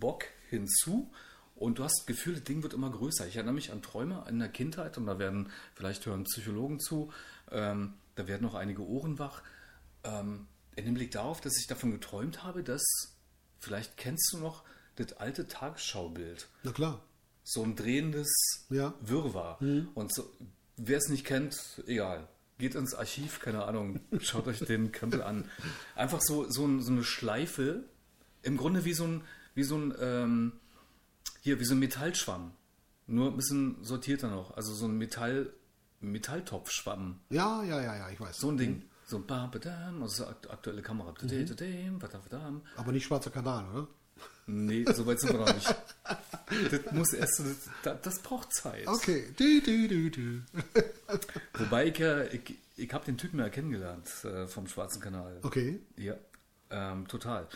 [0.00, 1.12] Bock hinzu
[1.54, 3.26] und du hast das Gefühl, das Ding wird immer größer.
[3.28, 7.12] Ich erinnere mich an Träume in der Kindheit und da werden, vielleicht hören Psychologen zu,
[7.50, 9.42] ähm, da werden noch einige Ohren wach.
[10.04, 12.82] Ähm, in dem Blick darauf, dass ich davon geträumt habe, dass,
[13.60, 14.64] vielleicht kennst du noch
[14.96, 17.02] das alte Tagesschaubild Na klar.
[17.44, 18.30] so ein drehendes
[18.70, 18.94] Ja.
[19.00, 19.58] Wirrwarr.
[19.94, 20.30] Und so,
[20.76, 22.26] wer es nicht kennt, egal.
[22.58, 25.48] Geht ins Archiv, keine Ahnung, schaut euch den Krempel an.
[25.94, 27.84] Einfach so, so, ein, so eine Schleife,
[28.42, 29.24] im Grunde wie so ein,
[29.60, 30.52] wie so ein, ähm,
[31.42, 32.52] hier, wie so ein Metallschwamm.
[33.06, 34.56] Nur ein bisschen sortierter noch.
[34.56, 35.52] Also so ein Metall,
[36.00, 37.20] Metalltopfschwamm.
[37.28, 38.38] Ja, ja, ja, ja, ich weiß.
[38.38, 38.82] So ein Ding.
[39.06, 41.12] So ein ba, ba, dam, also so akt- aktuelle Kamera.
[41.20, 42.62] Mhm.
[42.76, 43.88] Aber nicht schwarzer Kanal, oder?
[44.46, 45.74] Nee, so weit sind wir noch nicht.
[46.72, 47.40] Das muss erst,
[47.84, 48.84] das, das braucht Zeit.
[48.88, 49.32] Okay.
[49.36, 50.42] Du, du, du.
[51.62, 55.38] Wobei ich ja, ich, ich habe den Typen ja kennengelernt äh, vom Schwarzen Kanal.
[55.42, 55.78] Okay.
[55.96, 56.14] Ja,
[56.70, 57.46] ähm, total.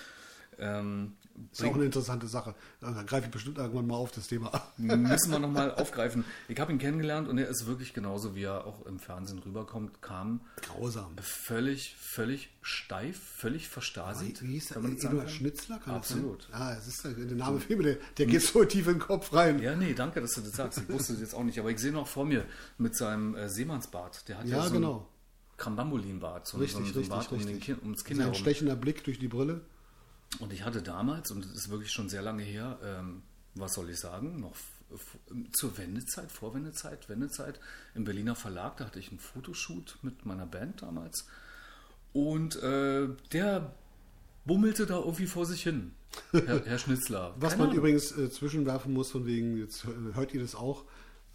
[0.58, 1.14] Ähm,
[1.52, 2.54] Ist auch eine interessante Sache.
[2.80, 4.52] Da greife ich bestimmt irgendwann mal auf das Thema.
[4.76, 6.24] müssen wir nochmal aufgreifen.
[6.48, 10.00] Ich habe ihn kennengelernt und er ist wirklich genauso, wie er auch im Fernsehen rüberkommt,
[10.00, 11.16] kam Grausam.
[11.20, 14.42] völlig, völlig steif, völlig verstasiert.
[14.42, 14.84] Wie hieß der?
[14.84, 15.30] Eduard.
[15.30, 15.78] Schnitzler?
[15.78, 16.18] Kann das sein?
[16.18, 16.48] Absolut.
[16.52, 19.60] Ja, es ist der, Name Filme, der, der geht so tief in den Kopf rein.
[19.60, 20.78] Ja, nee, danke, dass du das sagst.
[20.78, 21.58] Ich wusste das jetzt auch nicht.
[21.58, 22.44] Aber ich sehe noch vor mir
[22.78, 24.28] mit seinem äh, Seemannsbart.
[24.28, 24.92] Der hat ja, Ja, so genau.
[24.96, 25.04] einen
[25.56, 26.46] Krambambulinbart.
[26.46, 27.64] So, Richtig, so, richtig, Bart um den richtig.
[27.64, 29.60] Kinn, ums Kinn Sein stechender Blick durch die Brille.
[30.40, 33.22] Und ich hatte damals, und das ist wirklich schon sehr lange her, ähm,
[33.54, 34.54] was soll ich sagen, noch
[35.52, 37.58] zur Wendezeit, Vorwendezeit, Wendezeit
[37.94, 41.26] im Berliner Verlag, da hatte ich einen Fotoshoot mit meiner Band damals.
[42.12, 43.74] Und äh, der
[44.44, 45.92] bummelte da irgendwie vor sich hin,
[46.32, 47.34] Herr, Herr Schnitzler.
[47.38, 47.78] Was Keine man Ahnung.
[47.78, 50.84] übrigens äh, zwischenwerfen muss, von wegen, jetzt hö- hört ihr das auch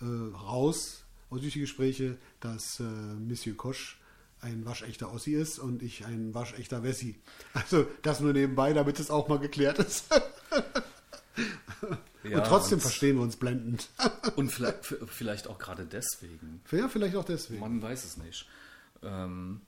[0.01, 3.98] äh, raus aus die Gespräche, dass äh, Monsieur Kosch
[4.41, 7.19] ein waschechter Ossi ist und ich ein waschechter Wessi.
[7.53, 10.05] Also das nur nebenbei, damit es auch mal geklärt ist.
[12.23, 13.89] Ja, und trotzdem und- verstehen wir uns blendend.
[14.35, 16.61] Und vielleicht, vielleicht auch gerade deswegen.
[16.71, 17.61] ja, vielleicht auch deswegen.
[17.61, 18.45] Man weiß es nicht.
[19.01, 19.61] Ähm,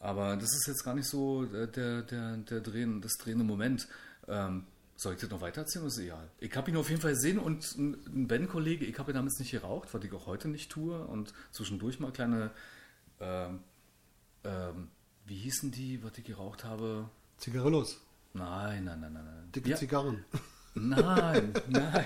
[0.00, 3.88] aber das ist jetzt gar nicht so der, der, der, der drehen, das drehende Moment.
[4.28, 4.64] Ähm,
[4.96, 5.84] soll ich das noch weitererzählen?
[5.84, 6.28] Das ist egal.
[6.40, 9.88] Ich habe ihn auf jeden Fall gesehen und ein Ben-Kollege, ich habe damals nicht geraucht,
[9.92, 10.98] was ich auch heute nicht tue.
[11.06, 12.50] Und zwischendurch mal kleine,
[13.20, 13.60] ähm,
[14.44, 14.88] ähm,
[15.26, 17.08] wie hießen die, was ich geraucht habe?
[17.38, 18.00] Zigarillos,
[18.34, 19.24] Nein, nein, nein, nein.
[19.24, 19.52] nein.
[19.54, 20.24] dicke Ja, Zigarren.
[20.74, 22.04] Nein, nein.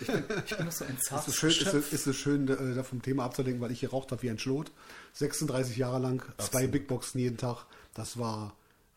[0.00, 2.16] Ich bin, ich bin doch so ein Ist zartes es schön, ist es, ist es
[2.16, 4.72] schön äh, da vom Thema abzudenken, weil ich geraucht habe wie ein Schlot.
[5.12, 6.70] 36 Jahre lang, zwei Absolut.
[6.72, 7.64] Big Boxen jeden Tag.
[7.94, 8.54] Das war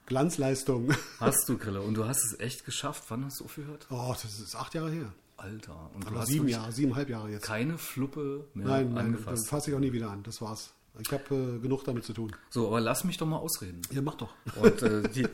[0.07, 0.91] Glanzleistung.
[1.19, 1.81] Hast du, Grille.
[1.81, 3.03] Und du hast es echt geschafft.
[3.09, 3.85] Wann hast du aufgehört?
[3.91, 5.13] Oh, das ist acht Jahre her.
[5.37, 5.91] Alter.
[5.93, 7.45] Und du Oder hast sieben Jahre, siebeneinhalb Jahre jetzt.
[7.45, 9.47] keine Fluppe mehr Nein, nein, dann angefasst.
[9.47, 10.23] fasse ich auch nie wieder an.
[10.23, 10.73] Das war's.
[10.99, 12.35] Ich habe äh, genug damit zu tun.
[12.49, 13.81] So, aber lass mich doch mal ausreden.
[13.91, 14.33] Ja, mach doch.
[14.55, 15.23] Und äh, die,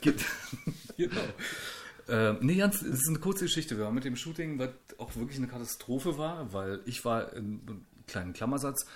[0.96, 1.20] genau.
[2.08, 3.76] Äh, nee, ganz, es ist eine kurze Geschichte.
[3.76, 7.60] Wir waren mit dem Shooting, was auch wirklich eine Katastrophe war, weil ich war in
[7.66, 8.86] einem kleinen Klammersatz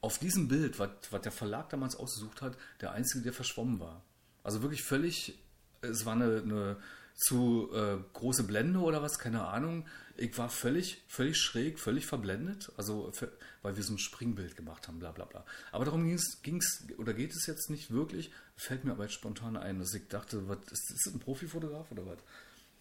[0.00, 4.02] auf diesem Bild, was, was der Verlag damals ausgesucht hat, der einzige, der verschwommen war.
[4.42, 5.38] Also wirklich völlig,
[5.80, 6.76] es war eine, eine
[7.14, 9.86] zu äh, große Blende oder was, keine Ahnung.
[10.16, 14.86] Ich war völlig, völlig schräg, völlig verblendet, also für, weil wir so ein Springbild gemacht
[14.88, 15.44] haben, bla bla bla.
[15.72, 19.56] Aber darum ging es, oder geht es jetzt nicht wirklich, fällt mir aber jetzt spontan
[19.56, 22.18] ein, dass ich dachte, was, ist das ein Profifotograf oder was?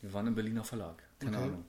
[0.01, 1.45] Wir waren im Berliner Verlag, keine Okay.
[1.47, 1.65] Ahnung.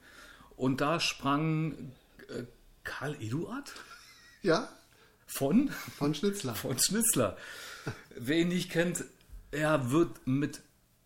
[0.56, 1.92] Und da sprang
[2.28, 2.44] äh,
[2.84, 3.72] Karl Eduard
[4.42, 4.68] Ja,
[5.26, 6.54] von von Schnitzler.
[6.54, 7.36] von Schnitzler.
[8.16, 9.04] Wer ihn nicht kennt,
[9.50, 10.60] er wird mit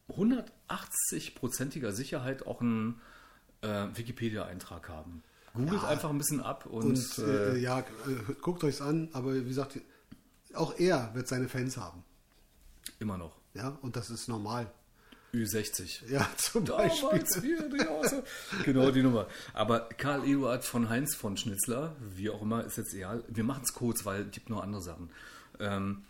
[0.09, 3.01] 180-prozentiger Sicherheit auch einen
[3.66, 5.22] äh, Wikipedia-Eintrag haben.
[5.55, 7.85] Googelt einfach ein bisschen ab und, Und äh, äh, ja, äh,
[8.42, 9.81] guckt euch's an, aber wie gesagt,
[10.55, 12.05] auch er wird seine Fans haben.
[12.98, 13.37] immer noch.
[13.55, 14.70] Ja, und das ist normal.
[15.33, 16.09] Ü60.
[16.11, 17.00] Ja, zum Beispiel.
[17.11, 18.64] Damals wir die.
[18.64, 19.26] Genau die Nummer.
[19.55, 23.24] Aber Karl Eduard von Heinz von Schnitzler, wie auch immer, ist jetzt egal.
[23.29, 25.11] Wir machen es kurz, weil es gibt noch andere Sachen.
[25.59, 26.05] Ähm,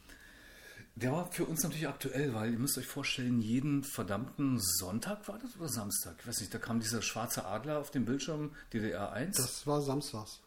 [0.97, 5.39] der war für uns natürlich aktuell, weil ihr müsst euch vorstellen, jeden verdammten Sonntag war
[5.39, 6.17] das oder Samstag?
[6.21, 9.37] Ich weiß nicht, da kam dieser schwarze Adler auf dem Bildschirm DDR 1.
[9.37, 10.41] Das war samstags.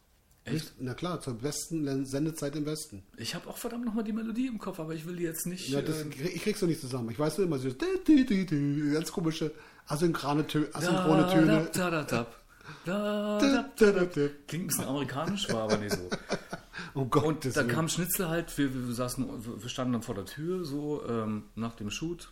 [0.45, 0.73] Echt?
[0.79, 3.03] Na klar, zur besten Sendezeit im Westen.
[3.17, 5.69] ich habe auch verdammt nochmal die Melodie im Kopf, aber ich will die jetzt nicht.
[5.69, 7.11] Ja, das, äh, ich krieg's doch nicht zusammen.
[7.11, 7.69] Ich weiß nur immer so
[8.93, 9.51] ganz komische
[9.87, 11.69] asynchrone, Tö asynchrone Töne.
[11.73, 12.25] Da, da, da,
[12.85, 14.29] da, da, Dü- dü- dü- dü.
[14.47, 16.09] Klingt ein bisschen amerikanisch, war aber nicht so.
[16.99, 17.75] Um Gottes Und da Willen.
[17.75, 21.75] kam Schnitzler halt, wir, wir, saßen, wir standen dann vor der Tür, so ähm, nach
[21.75, 22.31] dem Shoot.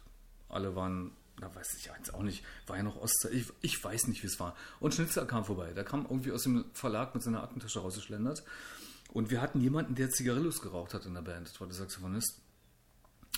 [0.49, 4.07] Alle waren da weiß ich jetzt auch nicht, war ja noch Ostzeit, ich, ich weiß
[4.07, 4.55] nicht, wie es war.
[4.79, 8.43] Und Schnitzler kam vorbei, der kam irgendwie aus dem Verlag mit seiner Aktentasche rausgeschlendert.
[9.13, 12.39] Und wir hatten jemanden, der Zigarillos geraucht hat in der Band, das war der Saxophonist.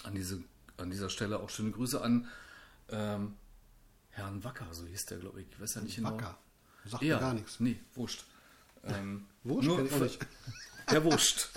[0.04, 0.42] An, diese,
[0.78, 2.28] an dieser Stelle auch schöne Grüße an
[2.88, 3.34] ähm,
[4.12, 5.48] Herrn Wacker, so hieß der, glaube ich.
[5.52, 6.14] Ich weiß ja nicht genau.
[6.14, 6.38] Wacker.
[6.86, 7.60] Sagt Ja, mir gar nichts.
[7.60, 8.24] Nee, wurscht.
[8.86, 10.26] Ähm, Wurscht nur kenn ich auch nicht.
[10.92, 11.50] Der wurscht.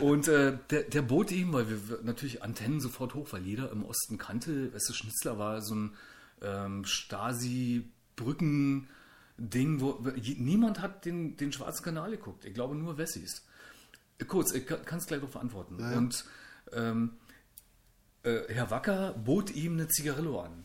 [0.00, 3.84] Und äh, der, der bot ihm, weil wir natürlich Antennen sofort hoch, weil jeder im
[3.84, 5.94] Osten kannte, weißt du, Schnitzler war so ein
[6.42, 10.04] ähm, Stasi-Brücken-Ding, wo
[10.38, 12.44] niemand hat den, den Schwarzen Kanal geguckt.
[12.44, 13.44] Ich glaube nur Wessis.
[14.18, 15.78] Äh, Kurz, ich kann es gleich darauf antworten.
[15.78, 15.96] Ja.
[15.96, 16.24] Und
[16.72, 17.16] ähm,
[18.22, 20.64] äh, Herr Wacker bot ihm eine Zigarillo an.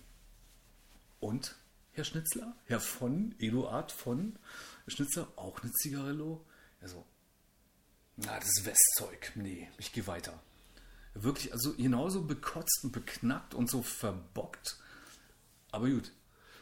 [1.19, 1.55] Und
[1.91, 4.39] Herr Schnitzler, Herr von, Eduard von
[4.87, 6.45] Schnitzler, auch eine Zigarillo?
[6.79, 7.05] Er so,
[8.25, 9.31] na, das ist Westzeug.
[9.35, 10.33] Nee, ich gehe weiter.
[11.13, 14.77] Wirklich, also genauso bekotzt und beknackt und so verbockt.
[15.71, 16.11] Aber gut.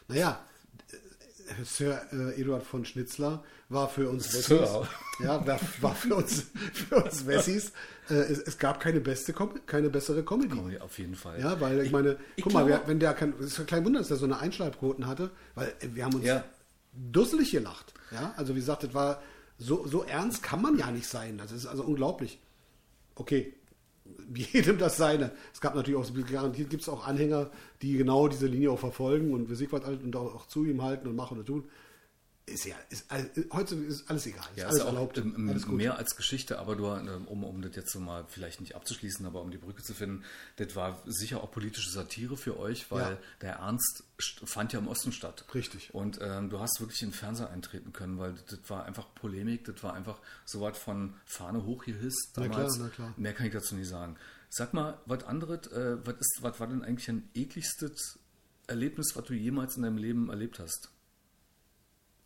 [0.08, 0.44] Naja,
[0.90, 4.46] äh, Sir äh, Eduard von Schnitzler war für uns Wessis.
[4.46, 4.88] Sir.
[5.20, 7.72] Ja, war, war für uns, für uns Wessis.
[8.08, 9.34] Äh, es, es gab keine, beste,
[9.66, 10.54] keine bessere Comedy.
[10.54, 11.40] Comedy auf jeden Fall.
[11.40, 13.98] Ja, weil ich, meine, ich guck mal, glaube- wenn der kein, es ist kein Wunder,
[14.00, 16.44] dass der so eine Einschaltquoten hatte, weil äh, wir haben uns Ja.
[16.92, 17.92] dusselig gelacht.
[18.10, 19.22] Ja, also wie gesagt, das war
[19.58, 21.36] so, so ernst kann man ja nicht sein.
[21.36, 22.38] Das ist also unglaublich.
[23.16, 23.54] Okay,
[24.34, 25.32] jedem das seine.
[25.52, 27.50] Es gab natürlich auch, garantiert gibt es auch Anhänger,
[27.82, 30.82] die genau diese Linie auch verfolgen und wir was alt und auch, auch zu ihm
[30.82, 31.64] halten und machen und tun.
[32.48, 33.06] Ist ja, ist,
[33.52, 34.44] heute ist alles egal.
[34.52, 35.18] Ist Ja, alles ist erlaubt.
[35.18, 38.60] ähm, alles mehr als Geschichte, aber du, ähm, um, um das jetzt so mal vielleicht
[38.60, 40.24] nicht abzuschließen, aber um die Brücke zu finden,
[40.56, 43.18] das war sicher auch politische Satire für euch, weil Ja.
[43.42, 45.44] der Ernst st- fand ja im Osten statt.
[45.54, 45.94] Richtig.
[45.94, 49.64] Und ähm, du hast wirklich in den Fernseher eintreten können, weil das war einfach Polemik,
[49.64, 52.78] das war einfach so was von Fahne hochgehisst Na klar, damals.
[52.78, 53.14] na klar.
[53.16, 54.16] Mehr kann ich dazu nicht sagen.
[54.50, 55.96] Sag mal, was anderes, äh,
[56.40, 58.18] was war denn eigentlich ein ekligstes
[58.66, 60.90] Erlebnis, was du jemals in deinem Leben erlebt hast?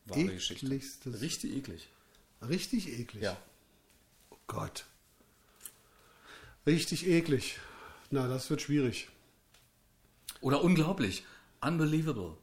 [0.07, 0.69] Wahre Geschichte.
[1.21, 1.89] Richtig eklig.
[2.49, 3.23] Richtig eklig.
[3.23, 3.37] Ja.
[4.31, 4.87] Oh Gott.
[6.67, 7.59] Richtig eklig.
[8.11, 9.09] Na, das wird schwierig.
[10.41, 11.25] Oder unglaublich.
[11.61, 12.37] Unbelievable.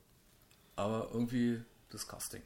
[0.75, 2.41] Aber irgendwie disgusting.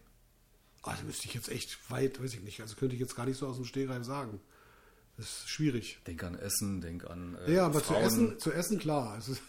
[0.82, 2.60] Ah, da müsste ich jetzt echt weit, weiß ich nicht.
[2.62, 4.42] Also könnte ich jetzt gar nicht so aus dem Stegreif sagen.
[5.16, 6.00] Das ist schwierig.
[6.08, 8.02] Denk an Essen, denk an äh, Ja, aber Frauen.
[8.02, 9.18] zu essen, zu essen klar.
[9.18, 9.40] Ist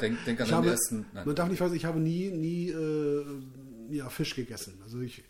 [0.00, 1.06] Denk, denk an dein habe, Essen.
[1.14, 1.24] Nein.
[1.26, 3.24] man darf nicht vergessen, ich habe nie, nie äh,
[3.90, 4.78] ja, Fisch gegessen.
[4.84, 5.22] Also ich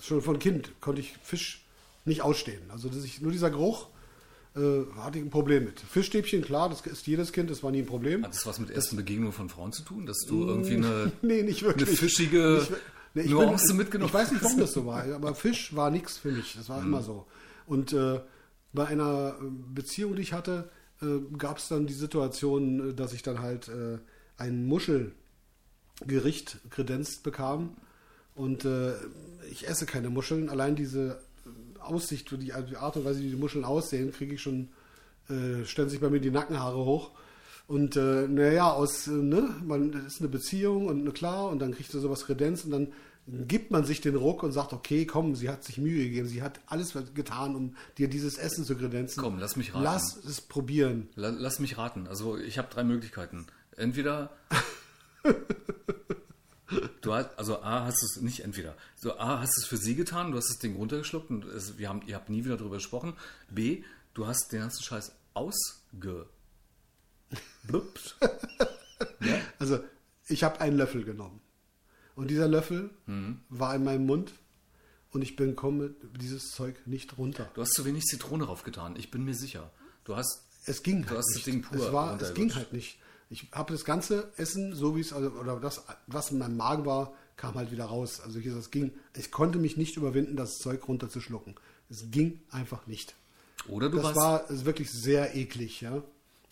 [0.00, 1.64] schon von Kind konnte ich Fisch
[2.04, 2.60] nicht ausstehen.
[2.70, 3.88] Also dass ich, nur dieser Geruch
[4.56, 4.60] äh,
[4.96, 5.80] hatte ich ein Problem mit.
[5.80, 8.24] Fischstäbchen, klar, das ist jedes Kind, das war nie ein Problem.
[8.24, 10.06] Hat das was mit Essen Begegnung von Frauen zu tun?
[10.06, 11.88] Dass du irgendwie eine, nee, nicht wirklich.
[11.88, 12.70] eine fischige Ich-
[13.14, 15.90] nee, ich Nuance bin- mitgenommen Ich weiß nicht, warum das so war, aber Fisch war
[15.90, 16.54] nichts für mich.
[16.56, 16.86] Das war Mhm.
[16.88, 17.26] immer so.
[17.66, 18.20] Und äh,
[18.72, 20.70] bei einer äh, Beziehung, die ich hatte,
[21.02, 21.06] äh,
[21.36, 23.98] gab es dann die Situation, äh, dass ich dann halt äh,
[24.38, 27.76] ein Muschelgericht kredenzt bekam.
[28.38, 28.92] Und äh,
[29.50, 30.48] ich esse keine Muscheln.
[30.48, 34.34] Allein diese äh, Aussicht, die, also die Art und Weise, wie die Muscheln aussehen, kriege
[34.36, 34.68] ich schon,
[35.28, 37.10] äh, stellen sich bei mir die Nackenhaare hoch.
[37.66, 41.58] Und äh, naja, aus, äh, ne, man das ist eine Beziehung und ne, klar, und
[41.58, 42.92] dann kriegt du sowas Kredenz und dann
[43.46, 46.40] gibt man sich den Ruck und sagt, okay, komm, sie hat sich Mühe gegeben, sie
[46.40, 49.22] hat alles getan, um dir dieses Essen zu kredenzen.
[49.22, 49.84] Komm, lass mich raten.
[49.84, 51.08] Lass es probieren.
[51.14, 52.06] La- Lass mich raten.
[52.06, 53.46] Also ich habe drei Möglichkeiten.
[53.76, 54.30] Entweder
[57.00, 58.76] du hast, also A hast du es nicht entweder.
[58.96, 61.78] So A hast du es für sie getan, du hast das Ding runtergeschluckt und es,
[61.78, 63.14] wir haben, ihr habt nie wieder darüber gesprochen.
[63.50, 63.82] B,
[64.14, 66.26] du hast den ganzen Scheiß ausge
[69.20, 69.40] ja?
[69.58, 69.80] Also,
[70.28, 71.40] ich habe einen Löffel genommen.
[72.14, 73.40] Und dieser Löffel Mhm.
[73.48, 74.32] war in meinem Mund
[75.10, 77.50] und ich bekomme dieses Zeug nicht runter.
[77.54, 78.96] Du hast zu wenig Zitrone draufgetan.
[78.96, 79.70] Ich bin mir sicher.
[80.04, 81.46] Du hast Es ging Du halt hast das nicht.
[81.46, 82.98] Ding pur es, war, es ging halt nicht.
[83.30, 86.86] Ich habe das ganze Essen, so wie es, also, oder das, was in meinem Magen
[86.86, 88.20] war, kam halt wieder raus.
[88.24, 91.54] Also ich, es ging, ich konnte mich nicht überwinden, das Zeug runterzuschlucken.
[91.90, 93.14] Es ging einfach nicht.
[93.68, 96.02] oder du Das warst war wirklich sehr eklig, ja.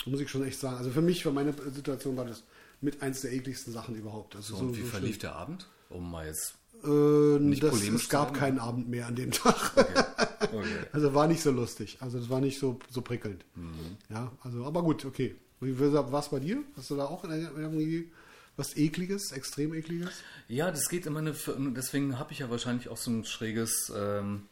[0.05, 0.77] Muss ich schon echt sagen.
[0.77, 2.45] Also für mich, für meine Situation war das
[2.81, 4.37] mit eins der ekligsten Sachen überhaupt.
[4.37, 5.67] Also so, so, und wie so verlief der Abend?
[5.89, 6.55] Um mal jetzt.
[6.81, 7.37] schlimm.
[7.37, 8.39] Äh, nicht das, es gab sein?
[8.39, 9.73] keinen Abend mehr an dem Tag.
[10.53, 10.87] Okay.
[10.93, 11.99] Also war nicht so lustig.
[12.01, 13.45] Also das war nicht so, so prickelnd.
[13.57, 13.97] Mhm.
[14.09, 15.35] Ja, also, aber gut, okay.
[15.61, 16.62] Wie war es bei dir?
[16.77, 18.11] Hast du da auch irgendwie
[18.57, 20.11] was Ekliges, extrem Ekliges?
[20.49, 21.35] Ja, das geht immer eine.
[21.75, 24.49] Deswegen habe ich ja wahrscheinlich auch so ein schräges, ähm,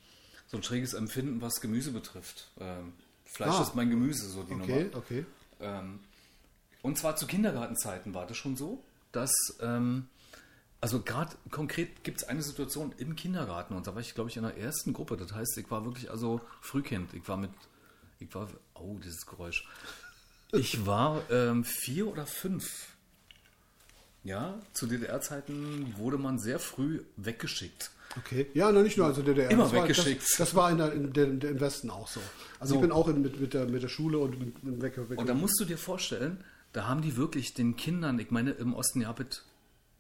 [0.47, 2.51] so ein schräges Empfinden, was Gemüse betrifft.
[2.59, 2.93] Ähm,
[3.25, 3.63] Fleisch Ah.
[3.63, 4.97] ist mein Gemüse, so die Okay, Nummer.
[4.97, 5.27] okay.
[5.61, 6.01] Ähm,
[6.83, 10.07] und zwar zu Kindergartenzeiten war das schon so, dass, ähm,
[10.81, 14.37] also gerade konkret gibt es eine Situation im Kindergarten und da war ich, glaube ich,
[14.37, 15.17] in der ersten Gruppe.
[15.17, 17.15] Das heißt, ich war wirklich also Frühkind.
[17.15, 17.51] Ich war mit,
[18.21, 19.67] ich war, oh, dieses Geräusch.
[20.55, 22.89] Ich war ähm, vier oder fünf.
[24.23, 27.91] Ja, zu DDR-Zeiten wurde man sehr früh weggeschickt.
[28.17, 28.47] Okay.
[28.55, 29.51] Ja, noch nicht nur also DDR.
[29.51, 30.23] Immer das war, weggeschickt.
[30.23, 32.21] Das, das war in der, in der, im Westen auch so.
[32.61, 32.77] Also So.
[32.77, 35.19] ich bin auch in, mit, mit, der, mit der Schule und mit, mit weg, weg.
[35.19, 38.75] Und da musst du dir vorstellen, da haben die wirklich den Kindern, ich meine, im
[38.75, 39.43] Osten es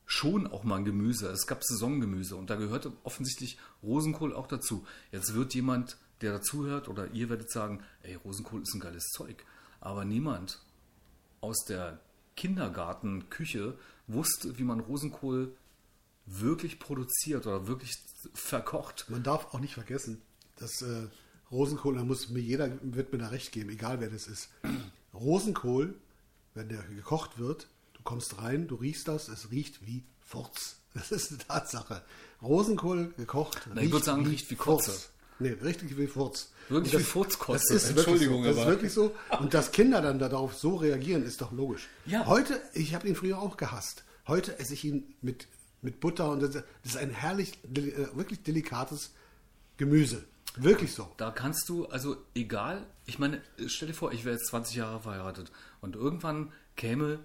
[0.07, 1.29] schon auch mal ein Gemüse.
[1.29, 4.87] Es gab Saisongemüse und da gehörte offensichtlich Rosenkohl auch dazu.
[5.13, 9.45] Jetzt wird jemand, der dazuhört, oder ihr werdet sagen, ey, Rosenkohl ist ein geiles Zeug.
[9.85, 10.61] Aber niemand
[11.43, 12.01] aus der
[12.37, 15.55] Kindergartenküche wusste, wie man Rosenkohl
[16.27, 17.93] wirklich produziert oder wirklich
[18.33, 19.11] verkocht.
[19.11, 20.23] Man darf auch nicht vergessen,
[20.57, 21.07] dass äh,
[21.51, 24.49] Rosenkohl, da muss mir jeder wird mir da recht geben, egal wer das ist.
[25.13, 25.95] Rosenkohl,
[26.55, 30.77] wenn der gekocht wird, du kommst rein, du riechst das, es riecht wie Furz.
[30.95, 32.03] Das ist eine Tatsache.
[32.41, 34.93] Rosenkohl gekocht Na, ich würde sagen, riecht wie Kotze.
[34.93, 35.11] Furz.
[35.45, 36.49] Nee, richtig wie Furz.
[36.71, 37.75] Wirklich Und wie Furzkotze.
[37.75, 38.49] Das ist Entschuldigung, so.
[38.49, 39.15] Das ist aber- wirklich so.
[39.41, 41.89] Und dass Kinder dann darauf so reagieren, ist doch logisch.
[42.07, 42.25] Ja.
[42.25, 44.05] Heute, ich habe ihn früher auch gehasst.
[44.27, 45.47] Heute esse ich ihn mit,
[45.83, 49.11] mit Butter und das das ist ein herrlich, äh, wirklich delikates
[49.77, 50.25] Gemüse.
[50.57, 51.11] Wirklich so.
[51.19, 55.01] Da kannst du, also egal, ich meine, stell dir vor, ich wäre jetzt 20 Jahre
[55.01, 55.53] verheiratet
[55.83, 57.19] und irgendwann käme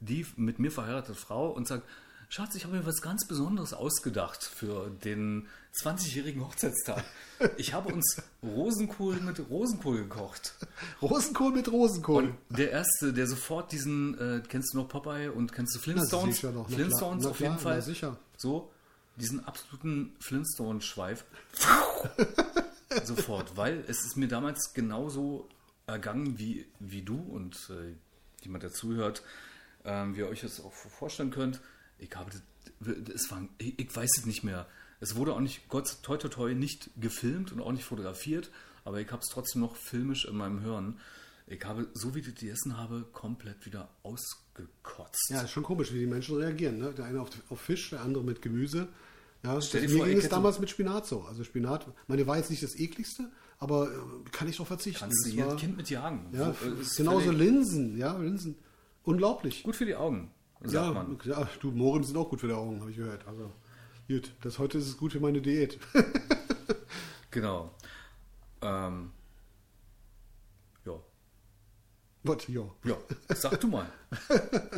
[0.00, 1.88] die mit mir verheiratete Frau und sagt,
[2.28, 7.02] Schatz, ich habe mir was ganz Besonderes ausgedacht für den 20-jährigen Hochzeitstag.
[7.56, 10.54] Ich habe uns Rosenkohl mit Rosenkohl gekocht.
[11.00, 12.34] Rosenkohl mit Rosenkohl.
[12.48, 16.36] Und der Erste, der sofort diesen, äh, kennst du noch Popeye und kennst du Flintstones?
[16.36, 17.76] sicher noch, Flintstones na auf jeden Fall.
[17.76, 18.18] na sicher.
[18.36, 18.70] So,
[19.16, 21.24] diesen absoluten Flintstone-Schweif.
[23.04, 25.48] sofort, weil es ist mir damals genauso
[25.86, 27.94] ergangen wie, wie du und äh,
[28.44, 29.22] jemand, der zuhört,
[29.84, 31.60] ähm, wie ihr euch das auch vorstellen könnt.
[31.98, 32.42] Ich habe, das-
[33.14, 34.66] es war, ich, ich weiß es nicht mehr.
[35.02, 38.50] Es wurde auch nicht, Gott, toi, toi, toi, nicht gefilmt und auch nicht fotografiert,
[38.84, 41.00] aber ich habe es trotzdem noch filmisch in meinem Hirn.
[41.48, 45.28] Ich habe, so wie ich das gegessen habe, komplett wieder ausgekotzt.
[45.30, 46.78] Ja, ist schon komisch, wie die Menschen reagieren.
[46.78, 46.92] Ne?
[46.94, 48.86] Der eine auf, auf Fisch, der andere mit Gemüse.
[49.42, 51.22] Ja, das, Stell dir mir vor, ging es damals mit Spinat so.
[51.22, 53.96] Also Spinat, meine war jetzt nicht das ekligste, aber äh,
[54.30, 55.00] kann ich doch verzichten.
[55.00, 56.28] Kannst du Das jedes war- Kind mit jagen.
[56.32, 56.54] Ja, äh,
[56.96, 58.54] genauso Linsen, ja, Linsen.
[59.02, 59.64] Unglaublich.
[59.64, 61.18] Gut für die Augen, sagt ja, man.
[61.24, 63.26] ja, du, Mohren sind auch gut für die Augen, habe ich gehört.
[63.26, 63.50] Also,
[64.08, 65.78] gut, das heute ist es gut für meine Diät.
[67.32, 67.74] Genau.
[68.60, 69.10] Ähm,
[70.84, 70.92] ja.
[72.24, 72.46] Was?
[72.46, 72.62] Ja.
[72.84, 72.96] Ja,
[73.34, 73.86] sag du mal.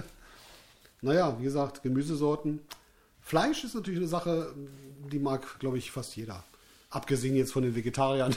[1.05, 2.61] Naja, wie gesagt, Gemüsesorten.
[3.21, 4.55] Fleisch ist natürlich eine Sache,
[5.13, 6.43] die mag, glaube ich, fast jeder.
[6.89, 8.35] Abgesehen jetzt von den Vegetariern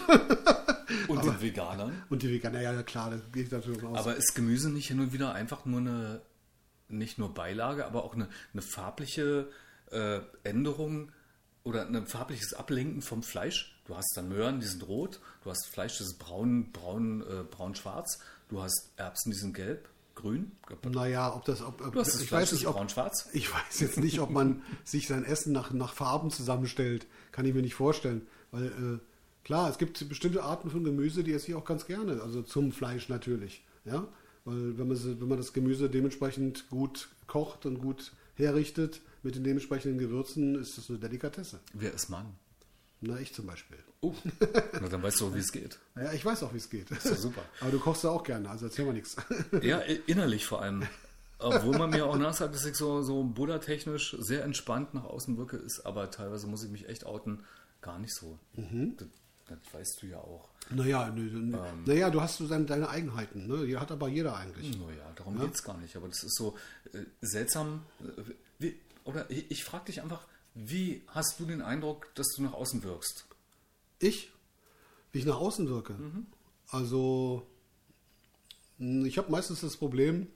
[1.08, 2.04] Und den Veganern.
[2.10, 2.60] und die Veganer.
[2.60, 4.00] Ja, klar, das geht natürlich aus.
[4.00, 6.21] Aber ist Gemüse nicht hin und wieder einfach nur eine,
[6.89, 9.47] nicht nur Beilage, aber auch eine, eine farbliche
[9.91, 11.12] äh, Änderung
[11.63, 13.80] oder ein farbliche Ablenken vom Fleisch?
[13.86, 17.43] Du hast dann Möhren, die sind rot, du hast Fleisch, das ist braun, braun, äh,
[17.43, 18.19] braun-schwarz,
[18.50, 20.52] du hast Erbsen, die sind gelb, grün.
[20.91, 23.30] naja, ob das, ob, ob Du hast das ich Fleisch, weiß nicht, ist ob, braun-schwarz.
[23.32, 27.08] ich weiß jetzt nicht, ob man sich sein Essen nach, nach Farben zusammenstellt.
[27.32, 28.28] Kann ich mir nicht vorstellen.
[28.52, 29.00] Weil, äh,
[29.45, 32.21] klar, es gibt bestimmte Arten von Gemüse, die esse ich auch ganz gerne.
[32.21, 33.63] Also zum Fleisch natürlich.
[33.86, 34.08] Ja?
[34.43, 39.44] Weil wenn man, wenn man das Gemüse dementsprechend gut kocht und gut herrichtet mit den
[39.44, 41.60] dementsprechenden Gewürzen, ist das eine Delikatesse.
[41.74, 42.34] Wer ist Mann?
[43.02, 43.78] Na, ich zum Beispiel.
[44.00, 44.13] Oh,
[44.72, 45.78] na, dann weißt du auch, wie es geht.
[45.98, 46.90] Ja, ich weiß auch, wie es geht.
[46.90, 47.42] ja super.
[47.60, 49.18] Aber du kochst ja auch gerne, also erzähl mal nichts.
[49.62, 50.88] Ja, innerlich vor allem.
[51.40, 55.58] Obwohl man mir auch nachsagt, dass ich so, so buddha-technisch sehr entspannt nach außen wirke,
[55.58, 57.44] ist aber teilweise muss ich mich echt outen,
[57.82, 58.40] gar nicht so.
[58.56, 59.08] Das,
[59.50, 60.50] das weißt du ja auch.
[60.70, 61.08] Naja.
[61.16, 61.56] Ähm.
[61.86, 63.48] naja, du hast so seine, deine Eigenheiten.
[63.48, 63.66] Ne?
[63.66, 64.78] Die hat aber jeder eigentlich.
[64.78, 65.96] Naja, darum geht's gar nicht.
[65.98, 66.56] Aber das ist so
[66.94, 67.84] äh, seltsam.
[68.00, 68.34] Äh,
[69.08, 72.84] oder ich, ich frage dich einfach, wie hast du den Eindruck, dass du nach außen
[72.84, 73.26] wirkst?
[74.00, 74.32] Ich,
[75.12, 75.96] wie ich nach außen wirke.
[76.70, 77.48] Also,
[78.78, 80.28] mh, ich habe meistens das Problem,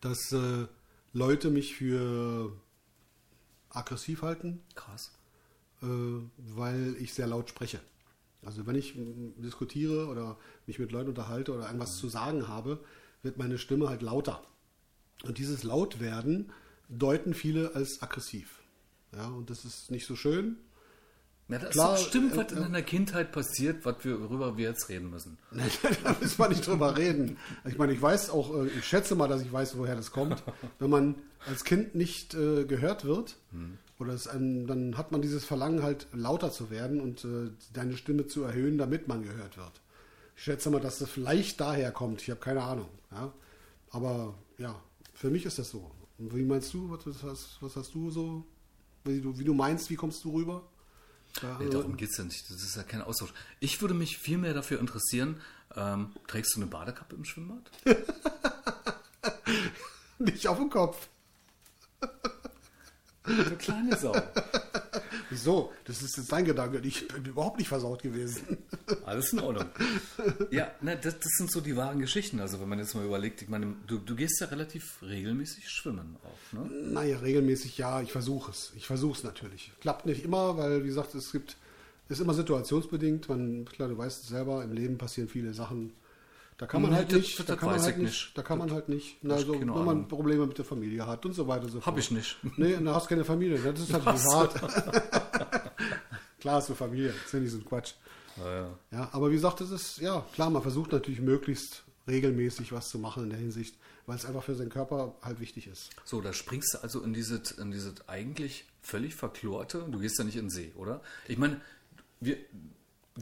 [0.00, 0.66] dass äh,
[1.12, 2.52] Leute mich für
[3.70, 5.12] aggressiv halten, Krass.
[5.82, 5.86] äh,
[6.36, 7.80] weil ich sehr laut spreche.
[8.44, 8.94] Also wenn ich
[9.36, 12.84] diskutiere oder mich mit Leuten unterhalte oder irgendwas zu sagen habe,
[13.22, 14.42] wird meine Stimme halt lauter.
[15.22, 16.52] Und dieses Lautwerden
[16.98, 18.60] deuten viele als aggressiv.
[19.14, 20.56] Ja, und das ist nicht so schön.
[21.48, 24.68] Ja, das Klar, stimmt, äh, was in äh, deiner Kindheit passiert, was wir, worüber wir
[24.68, 25.36] jetzt reden müssen.
[26.04, 27.36] da müssen wir nicht drüber reden.
[27.66, 30.42] Ich meine, ich weiß auch, äh, ich schätze mal, dass ich weiß, woher das kommt.
[30.78, 31.16] Wenn man
[31.46, 33.36] als Kind nicht äh, gehört wird,
[33.98, 37.96] oder es einem, dann hat man dieses Verlangen halt lauter zu werden und äh, deine
[37.96, 39.80] Stimme zu erhöhen, damit man gehört wird.
[40.36, 42.22] Ich schätze mal, dass das vielleicht daher kommt.
[42.22, 42.88] Ich habe keine Ahnung.
[43.10, 43.32] Ja?
[43.90, 44.74] Aber ja,
[45.14, 45.90] für mich ist das so.
[46.22, 46.88] Und wie meinst du?
[46.88, 48.46] Was, hast, was hast du so?
[49.04, 50.62] Wie du, wie du meinst, wie kommst du rüber?
[51.42, 52.48] Ja, Nee, darum geht es ja nicht.
[52.48, 53.34] Das ist ja kein Austausch.
[53.58, 55.40] Ich würde mich viel mehr dafür interessieren,
[55.74, 57.70] ähm, trägst du eine Badekappe im Schwimmbad?
[60.18, 61.08] nicht auf dem Kopf.
[63.24, 64.12] Du kleine Sau.
[65.30, 65.72] Wieso?
[65.84, 66.80] Das ist jetzt dein Gedanke.
[66.84, 68.58] Ich bin überhaupt nicht versaut gewesen.
[69.06, 69.66] Alles in Ordnung.
[70.50, 72.40] Ja, na, das, das sind so die wahren Geschichten.
[72.40, 76.16] Also wenn man jetzt mal überlegt, ich meine, du, du gehst ja relativ regelmäßig schwimmen
[76.22, 76.70] auch, ne?
[76.92, 78.72] Naja, regelmäßig ja, ich versuche es.
[78.76, 79.72] Ich versuche es natürlich.
[79.80, 81.56] Klappt nicht immer, weil, wie gesagt, es gibt,
[82.08, 83.28] ist immer situationsbedingt.
[83.28, 85.92] Man, klar, du weißt es selber, im Leben passieren viele Sachen.
[86.62, 88.38] Da kann man Nee, halt das- nicht, das da kann man halt ich nicht, nicht.
[88.38, 89.16] da kann man halt nicht.
[89.22, 90.06] Na, ich also, keine wenn man Ahnung.
[90.08, 91.86] Probleme mit der Familie hat und so weiter so fort.
[91.86, 92.36] Hab ich nicht.
[92.56, 93.58] Nee, und da hast du keine Familie.
[93.58, 94.54] Das ist halt hart.
[96.40, 97.08] klar hast du Familie.
[97.08, 97.94] Das ist ja nicht so ein Quatsch.
[98.36, 98.68] Ja, ja.
[98.92, 102.98] Ja, aber wie gesagt, das ist, ja, klar, man versucht natürlich möglichst regelmäßig was zu
[103.00, 105.90] machen in der Hinsicht, weil es einfach für seinen Körper halt wichtig ist.
[106.04, 110.24] So, da springst du also in dieses, in dieses eigentlich völlig verklorte, du gehst ja
[110.24, 111.00] nicht in den See, oder?
[111.26, 111.60] Ich meine,
[112.20, 112.36] wir,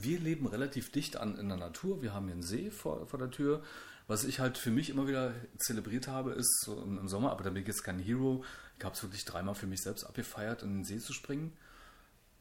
[0.02, 3.18] wir leben relativ dicht an in der Natur, wir haben hier einen See vor, vor
[3.18, 3.62] der Tür.
[4.06, 7.44] Was ich halt für mich immer wieder zelebriert habe, ist so im, im Sommer, aber
[7.44, 8.44] da bin ich jetzt kein Hero.
[8.78, 11.52] Ich habe es wirklich dreimal für mich selbst abgefeiert, in den See zu springen.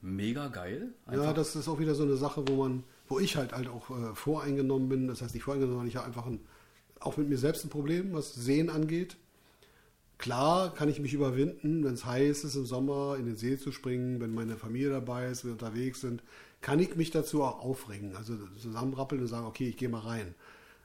[0.02, 0.94] Mega geil.
[1.12, 3.90] Ja, das ist auch wieder so eine Sache, wo man, wo ich halt halt auch
[3.90, 5.08] äh, voreingenommen bin.
[5.08, 6.40] Das heißt nicht voreingenommen, sondern ich habe einfach ein,
[7.00, 9.18] auch mit mir selbst ein Problem, was Sehen angeht.
[10.18, 13.72] Klar kann ich mich überwinden, wenn es heiß ist im Sommer in den See zu
[13.72, 16.24] springen, wenn meine Familie dabei ist, wir unterwegs sind,
[16.62, 18.16] kann ich mich dazu auch aufregen.
[18.16, 20.36] Also zusammenrappeln und sagen, okay, ich gehe mal rein.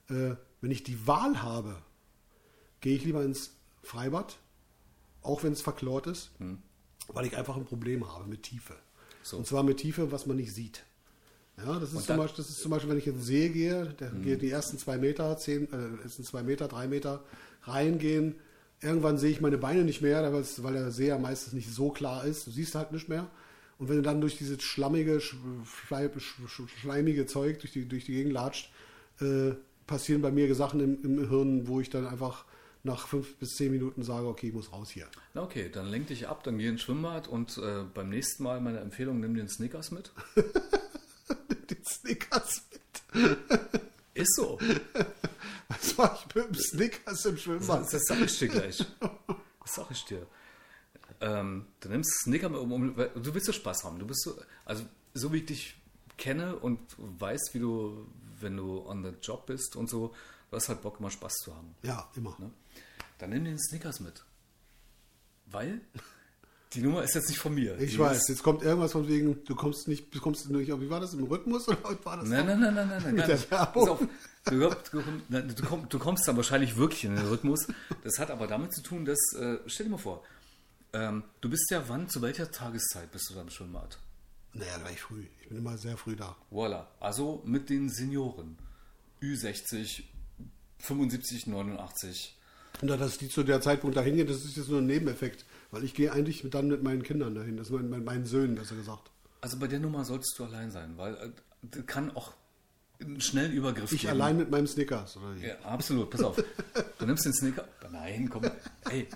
[0.09, 1.77] Äh, wenn ich die Wahl habe,
[2.81, 3.51] gehe ich lieber ins
[3.83, 4.37] Freibad,
[5.23, 6.31] auch wenn es verklort ist,
[7.09, 8.75] weil ich einfach ein Problem habe mit Tiefe.
[9.23, 9.39] So.
[9.39, 10.85] Und zwar mit Tiefe, was man nicht sieht.
[11.57, 13.95] Ja, das ist, dann- Beispiel, das ist zum Beispiel, wenn ich in den See gehe,
[13.99, 17.23] da gehen die ersten zwei Meter, zehn, äh, ersten zwei Meter, drei Meter
[17.63, 18.35] reingehen.
[18.81, 22.25] Irgendwann sehe ich meine Beine nicht mehr, weil der See ja meistens nicht so klar
[22.25, 22.47] ist.
[22.47, 23.31] Du siehst halt nicht mehr.
[23.79, 25.35] Und wenn du dann durch dieses schlammige, sch-
[25.89, 28.71] schlei- sch- sch- schleimige Zeug durch die, durch die Gegend latscht,
[29.21, 29.53] äh,
[29.87, 32.45] passieren bei mir Sachen im, im Hirn, wo ich dann einfach
[32.85, 35.07] nach fünf bis zehn Minuten sage, okay, ich muss raus hier.
[35.33, 38.61] Na okay, dann lenk dich ab, dann geh ins Schwimmbad und äh, beim nächsten Mal
[38.61, 40.13] meine Empfehlung, nimm den Snickers mit.
[41.71, 42.63] Den Snickers
[43.15, 43.33] mit.
[44.15, 44.59] Ist so.
[45.69, 47.81] Was war ich mit dem Snickers im Schwimmbad?
[47.83, 48.85] Das, das sag ich dir gleich.
[49.63, 50.27] Das sag ich dir.
[51.25, 53.99] Ähm, du nimmst Snicker mit, um, weil du willst ja Spaß haben.
[53.99, 55.77] Du bist so, also so wie ich dich
[56.19, 58.07] kenne und weiß, wie du,
[58.41, 60.15] wenn du on the job bist und so,
[60.51, 61.75] du hast halt Bock, immer Spaß zu haben.
[61.83, 62.37] Ja, immer.
[62.39, 62.51] Ne?
[63.19, 64.23] Dann nimm den Snickers mit.
[65.47, 65.81] Weil
[66.75, 67.79] die Nummer ist jetzt nicht von mir.
[67.79, 70.69] Ich Die weiß, Ist, jetzt kommt irgendwas von wegen, du kommst nicht, du kommst nicht,
[70.69, 72.29] wie war das, im Rhythmus oder was war das?
[72.29, 73.15] Nein, nein, nein, nein, nein, nein.
[73.15, 73.51] Mit der.
[73.51, 73.89] Werbung.
[73.89, 74.01] Auf.
[74.47, 77.67] Du, du, du kommst dann wahrscheinlich wirklich in den Rhythmus.
[78.03, 80.23] Das hat aber damit zu tun, dass, äh, stell dir mal vor,
[80.95, 83.99] ähm, du bist ja wann, zu welcher Tageszeit bist du da im Schwimmbad?
[84.55, 85.27] Naja, gleich früh.
[85.43, 86.37] Ich bin immer sehr früh da.
[86.51, 86.89] Voila.
[87.01, 88.57] Also mit den Senioren.
[89.21, 90.05] Ü60,
[90.79, 92.37] 75, 89.
[92.81, 95.45] Und da, dass die zu der Zeitpunkt dahin gehen, das ist jetzt nur ein Nebeneffekt.
[95.71, 98.77] Weil ich gehe eigentlich dann mit meinen Kindern dahin, das mit meinen, meinen Söhnen, besser
[98.77, 99.11] gesagt.
[99.41, 101.31] Also bei der Nummer solltest du allein sein, weil äh,
[101.63, 102.33] das kann auch
[103.01, 104.13] einen schnellen Übergriff Ich geben.
[104.13, 105.17] allein mit meinem Snickers.
[105.17, 105.47] Oder wie?
[105.47, 106.11] Ja, absolut.
[106.11, 106.43] Pass auf.
[106.99, 107.67] Du nimmst den Snicker.
[107.91, 108.45] Nein, komm.
[108.91, 109.09] Ey,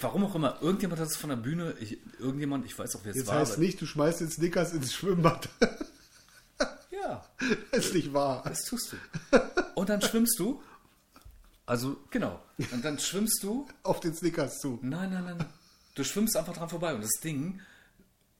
[0.00, 0.60] warum auch immer.
[0.62, 1.74] Irgendjemand hat es von der Bühne.
[1.80, 3.36] Ich, irgendjemand, ich weiß auch, wer es Jetzt war.
[3.40, 5.48] heißt aber- nicht, du schmeißt den Snickers ins Schwimmbad.
[6.90, 7.24] Ja,
[7.70, 8.42] das ist nicht wahr.
[8.44, 8.96] das tust du.
[9.76, 10.60] Und dann schwimmst du.
[11.64, 12.42] Also, genau.
[12.72, 13.68] Und dann schwimmst du.
[13.82, 14.78] Auf den Snickers zu.
[14.82, 15.46] Nein, nein, nein.
[15.94, 16.94] Du schwimmst einfach dran vorbei.
[16.94, 17.60] Und das Ding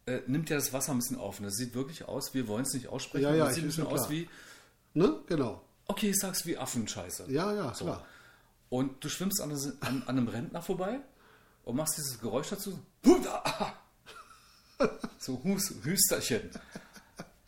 [0.07, 1.39] äh, nimmt ja das Wasser ein bisschen auf.
[1.39, 3.25] Und das sieht wirklich aus, wir wollen es nicht aussprechen.
[3.25, 4.11] Ja, ja, das sieht ein bisschen aus klar.
[4.11, 4.29] wie,
[4.95, 5.21] Ne?
[5.27, 5.63] Genau.
[5.87, 7.27] okay, ich sag's wie Affenscheiße.
[7.31, 8.05] Ja, ja, klar.
[8.71, 11.01] Und du schwimmst an, an, an einem Rentner vorbei
[11.69, 12.79] und machst dieses Geräusch dazu.
[15.19, 16.51] So Hus, Hüsterchen.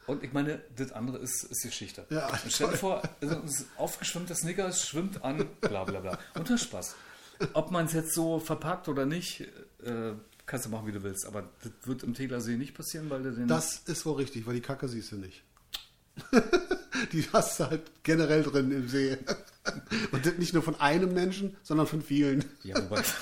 [0.09, 2.05] Und ich meine, das andere ist, ist Geschichte.
[2.11, 6.18] Ja, und stell dir vor, also ein aufgeschwemmter Snickers schwimmt an, bla bla bla.
[6.35, 6.97] Und das ist Spaß.
[7.53, 9.43] Ob man es jetzt so verpackt oder nicht,
[9.85, 10.14] äh,
[10.45, 11.25] kannst du machen, wie du willst.
[11.25, 13.47] Aber das wird im Tegersee nicht passieren, weil du den.
[13.47, 15.45] Das ist wohl richtig, weil die Kacke siehst du nicht.
[17.12, 19.16] die hast du halt generell drin im See.
[20.11, 22.45] Und das nicht nur von einem Menschen, sondern von vielen.
[22.64, 23.03] ja, wobei,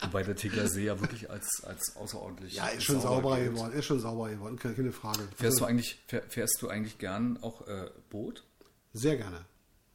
[0.00, 2.54] wobei der Tegersee ja wirklich als, als außerordentlich.
[2.54, 3.52] Ja, ist schon sauber gilt.
[3.52, 3.72] geworden.
[3.72, 5.20] Ist schon sauber geworden, keine, Frage.
[5.36, 8.44] Fährst du eigentlich, fähr, fährst du eigentlich gern auch äh, Boot?
[8.92, 9.44] Sehr gerne.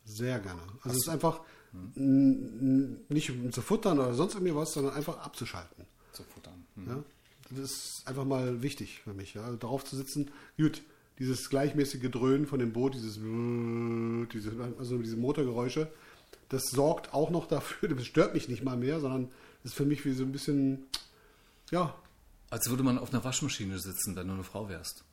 [0.05, 0.61] Sehr gerne.
[0.83, 1.41] Also es ist einfach
[1.95, 5.85] n- nicht zu futtern oder sonst irgendwie was, sondern einfach abzuschalten.
[6.11, 6.65] Zu futtern.
[6.75, 6.87] Hm.
[6.87, 7.03] Ja?
[7.51, 9.33] Das ist einfach mal wichtig für mich.
[9.33, 9.43] Ja?
[9.43, 10.81] Also darauf zu sitzen, gut,
[11.19, 15.91] dieses gleichmäßige Dröhnen von dem Boot, dieses, diese, also diese Motorgeräusche,
[16.49, 19.29] das sorgt auch noch dafür, das stört mich nicht mal mehr, sondern
[19.63, 20.85] ist für mich wie so ein bisschen,
[21.71, 21.95] ja,
[22.49, 25.03] Als würde man auf einer Waschmaschine sitzen, wenn du eine Frau wärst.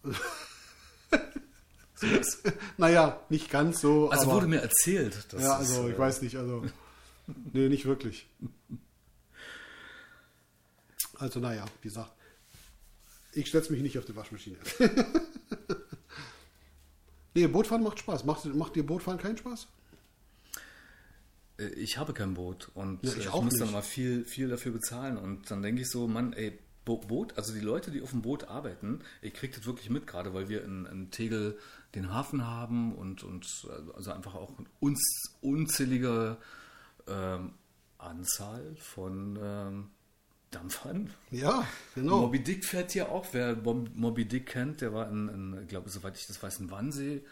[1.94, 2.42] so was.
[2.76, 4.10] naja, nicht ganz so.
[4.10, 5.32] Also aber, wurde mir erzählt.
[5.32, 6.64] dass Ja, also äh, ich weiß nicht, also,
[7.52, 8.28] nee, nicht wirklich.
[11.18, 12.12] Also naja, wie gesagt,
[13.32, 14.56] ich setze mich nicht auf die Waschmaschine.
[17.34, 18.24] nee, Bootfahren macht Spaß.
[18.24, 19.66] Macht, macht dir Bootfahren keinen Spaß?
[21.58, 23.72] Äh, Ich habe kein Boot und Ja, äh, ich ich, muss dann nicht.
[23.72, 25.16] mal viel, viel dafür bezahlen.
[25.16, 28.22] Und dann denke ich so, Mann, ey, Bo Boot, also die Leute, die auf dem
[28.22, 31.58] Boot arbeiten, ich kriege das wirklich mit, gerade weil wir in, in Tegel
[31.94, 33.46] den Hafen haben und, und
[33.94, 36.38] also einfach auch uns, unzählige
[37.06, 37.52] ähm,
[37.98, 39.90] Anzahl von ähm,
[40.50, 41.10] Dampfern.
[41.30, 42.20] Ja, genau.
[42.22, 43.26] Moby Dick fährt hier auch.
[43.32, 46.60] Wer Mob- Moby Dick kennt, der war in, in ich glaube, soweit ich das weiß,
[46.60, 47.22] in Wannsee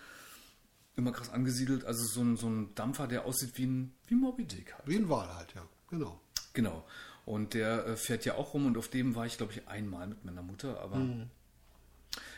[0.97, 1.85] immer krass angesiedelt.
[1.85, 4.87] Also so ein, so ein Dampfer, der aussieht wie ein wie Moby Dick halt.
[4.87, 5.67] Wie ein Wal halt, ja.
[5.91, 6.21] Genau.
[6.53, 6.85] Genau.
[7.25, 10.07] Und der äh, fährt ja auch rum und auf dem war ich, glaube ich, einmal
[10.07, 10.81] mit meiner Mutter.
[10.81, 11.05] Aber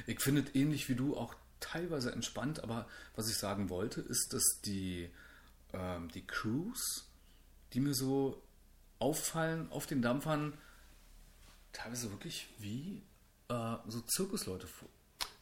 [0.06, 2.62] ich finde es ähnlich wie du auch teilweise entspannt.
[2.64, 5.10] Aber was ich sagen wollte, ist, dass die,
[5.72, 7.06] ähm, die Crews,
[7.72, 8.42] die mir so
[8.98, 10.54] auffallen auf den Dampfern,
[11.72, 13.02] teilweise wirklich wie
[13.48, 14.66] äh, so Zirkusleute.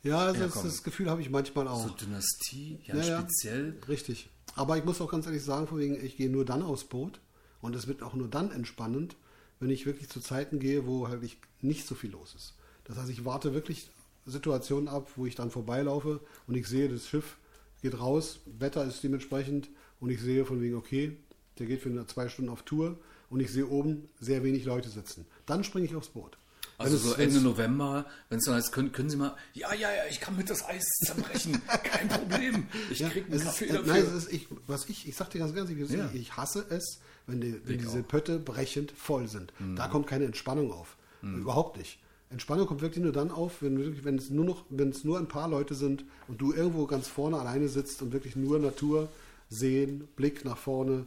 [0.03, 1.91] Ja, also Ja, das, das Gefühl habe ich manchmal So auch.
[1.97, 3.21] Dynastie, ja, Ja, ja.
[3.21, 3.77] speziell.
[3.89, 4.31] Richtig.
[4.55, 7.21] Aber ich muss auch ganz ehrlich sagen, von wegen, ich gehe nur dann aufs Boot
[7.61, 9.17] und es wird auch nur dann entspannend,
[9.61, 12.55] wenn ich wirklich zu Zeiten gehe, wo halt ich nicht so viel los ist.
[12.85, 13.91] Das heißt, ich warte wirklich
[14.25, 17.37] Situationen ab, wo ich dann vorbeilaufe und ich sehe, das Schiff
[17.83, 19.69] geht raus, Wetter ist dementsprechend
[20.01, 21.17] und ich sehe von wegen, okay,
[21.59, 22.99] der geht für zwei Stunden auf Tour
[23.31, 25.27] und ich sehe oben sehr wenig Leute sitzen.
[25.47, 26.39] Dann springe ich aufs Boot.
[26.79, 30.03] Also so Ende November, wenn es dann heißt, können, können Sie mal, ja, ja, ja,
[30.11, 32.67] ich kann mit das Eis zerbrechen, kein Problem.
[32.91, 33.93] Ich Ja, krieg einen Kaffee ist, äh, dafür.
[33.95, 36.11] Nein, ist, ich, was ich, ich sag dir ganz ganz ehrlich, Ja.
[36.13, 37.95] ich hasse es, wenn, die, wenn diese auch.
[37.97, 38.05] Mhm.
[38.05, 39.53] Pötte brechend voll sind.
[39.75, 40.97] Da kommt keine Entspannung auf.
[41.23, 41.99] Überhaupt nicht.
[42.31, 45.19] Entspannung kommt wirklich nur dann auf, wenn, wirklich, wenn es nur noch, wenn es nur
[45.19, 49.09] ein paar Leute sind und du irgendwo ganz vorne alleine sitzt und wirklich nur Natur
[49.49, 51.07] sehen, Blick nach vorne,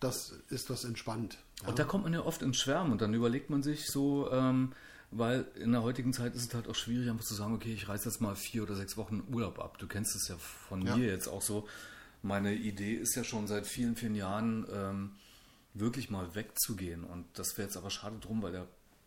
[0.00, 1.38] das ist was entspannt.
[1.62, 1.68] Ja.
[1.68, 4.72] Und da kommt man ja oft ins Schwärmen und dann überlegt man sich so, ähm,
[5.16, 7.88] weil in der heutigen Zeit ist es halt auch schwierig, einfach zu sagen, okay, ich
[7.88, 9.78] reiße jetzt mal vier oder sechs Wochen Urlaub ab.
[9.78, 10.96] Du kennst es ja von Ja.
[10.96, 11.68] mir jetzt auch so.
[12.22, 15.10] Meine Idee ist ja schon seit vielen, vielen Jahren, ähm,
[15.74, 17.04] wirklich mal wegzugehen.
[17.04, 18.66] Und das wäre jetzt aber schade drum, weil der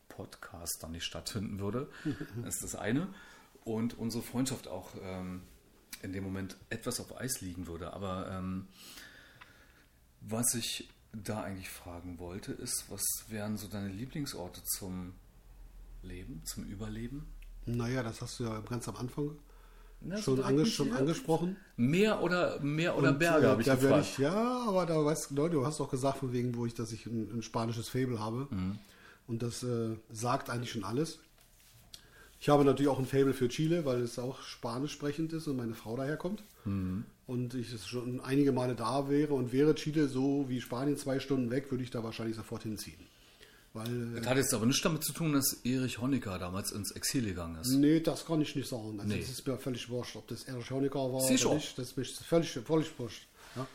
[0.10, 1.90] Podcast dann nicht stattfinden würde.
[2.44, 3.08] Das ist das eine.
[3.64, 5.42] Und unsere Freundschaft auch ähm,
[6.04, 7.92] in dem Moment etwas auf Eis liegen würde.
[7.94, 8.68] Aber ähm,
[10.22, 15.14] was ich da eigentlich fragen wollte, ist, was wären so deine Lieblingsorte zum
[16.08, 17.28] Leben, zum Überleben?
[17.66, 19.32] Naja, das hast du ja ganz am Anfang
[20.02, 21.58] Na, schon, ange schon angesprochen.
[21.76, 24.06] Meer oder Meer oder Und, Berge, äh, habe ich gefragt.
[24.06, 26.92] Ich, ja, aber da weißt du, du hast auch gesagt, von wegen, wo ich, dass
[26.92, 28.48] ich ein, ein spanisches Fable habe.
[28.50, 28.80] Mhm.
[29.28, 31.20] Und das äh, sagt eigentlich schon alles.
[32.40, 35.58] Ich habe natürlich auch ein Fable für Chile, weil es auch spanisch sprechend ist und
[35.58, 36.44] meine Frau daherkommt.
[36.66, 37.04] Mhm.
[37.26, 41.50] Und ich schon einige Male da wäre und wäre Chile so wie Spanien zwei Stunden
[41.50, 43.00] weg, würde ich da wahrscheinlich sofort hinziehen.
[43.74, 46.92] Weil, äh, Das hat jetzt aber nichts damit zu tun, dass Erich Honecker damals ins
[46.92, 47.70] Exil gegangen ist.
[47.70, 49.00] nee, das kann ich nicht sagen.
[49.00, 49.20] Also Nee.
[49.20, 51.48] Das ist mir völlig wurscht, ob das Erich Honecker war Sicher.
[51.48, 51.78] oder nicht.
[51.78, 53.28] Das ist mir völlig, völlig wurscht.
[53.56, 53.68] Ja?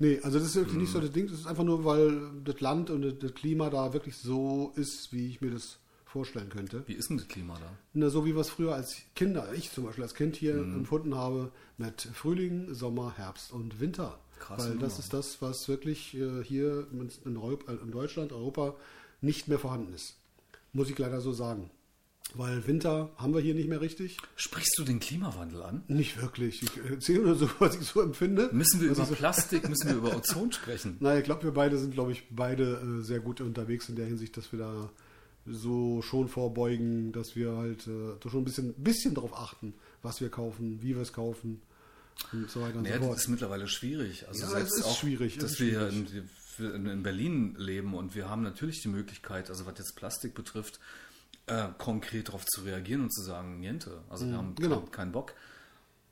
[0.00, 1.28] Nee, also das ist wirklich nicht so das Ding.
[1.28, 5.12] Das ist einfach nur, weil das Land und das- das Klima da wirklich so ist,
[5.12, 6.82] wie ich mir das vorstellen könnte.
[6.86, 7.70] Wie ist denn das Klima da?
[7.92, 10.78] Na, so wie wir es früher als Kinder, ich zum Beispiel als Kind hier Mhm.
[10.78, 14.18] empfunden habe, mit Frühling, Sommer, Herbst und Winter.
[14.38, 15.00] Krasse Weil das Nummer.
[15.04, 16.86] ist das, was wirklich äh, hier
[17.24, 18.74] in, Europa, in Deutschland, Europa
[19.24, 20.16] nicht mehr vorhanden ist.
[20.72, 21.70] Muss ich leider so sagen.
[22.34, 24.16] Weil Winter haben wir hier nicht mehr richtig.
[24.34, 25.84] Sprichst du den Klimawandel an?
[25.88, 26.62] Nicht wirklich.
[26.62, 28.48] Ich erzähle nur so, was ich so empfinde.
[28.52, 30.96] Müssen wir was über so, Plastik, müssen wir über Ozon sprechen?
[31.00, 34.06] Naja, ich glaube, wir beide sind, glaube ich, beide äh, sehr gut unterwegs in der
[34.06, 34.90] Hinsicht, dass wir da
[35.46, 40.30] so schon vorbeugen, dass wir halt äh, schon ein bisschen, bisschen darauf achten, was wir
[40.30, 41.60] kaufen, wie wir es kaufen
[42.32, 43.18] und so weiter und Naja, so das fort.
[43.18, 44.26] ist mittlerweile schwierig.
[44.26, 46.24] Also Ja, selbst es ist auch, schwierig, dass ist wir hier schwierig.
[46.58, 50.80] In, in Berlin leben und wir haben natürlich die Möglichkeit, also was jetzt Plastik betrifft,
[51.46, 54.02] äh, konkret darauf zu reagieren und zu sagen, niente.
[54.08, 54.80] Also wir haben genau.
[54.80, 55.34] keinen Bock.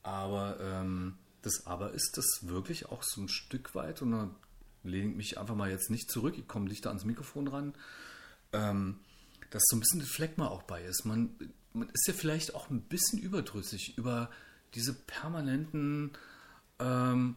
[0.02, 4.30] Aber ähm, das Aber ist das wirklich auch so ein Stück weit, und da
[4.84, 7.74] lehne ich mich einfach mal jetzt nicht zurück, ich komme dichter ans Mikrofon ran,
[8.52, 8.98] ähm,
[9.50, 11.04] dass so ein bisschen das Phlegma auch bei ist.
[11.04, 11.34] Man,
[11.72, 14.30] man ist ja vielleicht auch ein bisschen überdrüssig über
[14.74, 16.12] diese permanenten
[16.78, 17.36] ähm,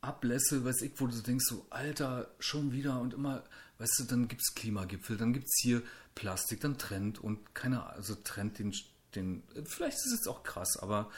[0.00, 3.44] Ablässe, weiß ich, wo du denkst, so, Alter, schon wieder und immer,
[3.78, 5.82] weißt du, dann gibt es Klimagipfel, dann gibt es hier
[6.14, 8.74] Plastik, dann Trend und keiner, also Trend den,
[9.14, 11.10] den, vielleicht ist es jetzt auch krass, aber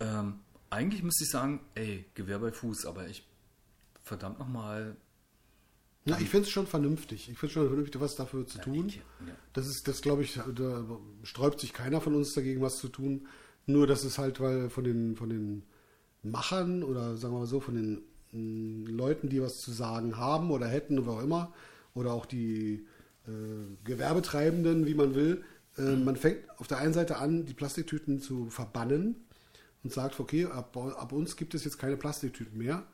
[0.00, 0.40] ähm,
[0.70, 3.26] eigentlich müsste ich sagen, ey, Gewehr bei Fuß, aber ich,
[4.04, 4.96] verdammt nochmal,
[6.06, 7.28] Ja, ich finde es schon vernünftig.
[7.30, 8.88] Ich finde schon vernünftig, was dafür zu tun.
[8.88, 9.34] ich- ja.
[9.52, 10.84] Das ist, das glaube ich, da
[11.24, 13.26] sträubt sich keiner von uns dagegen, was zu tun.
[13.66, 15.62] Nur, dass es halt, weil von den, von den
[16.22, 18.02] Machern oder sagen wir mal so, von den
[18.32, 21.52] mh, Leuten, die was zu sagen haben oder hätten oder auch immer,
[21.94, 22.86] oder auch die
[23.26, 23.30] äh,
[23.84, 25.44] Gewerbetreibenden, wie man will.
[25.76, 29.16] Äh, man fängt auf der einen Seite an, die Plastiktüten zu verbannen
[29.82, 32.84] und sagt, okay, ab, ab uns gibt es jetzt keine Plastiktüten mehr.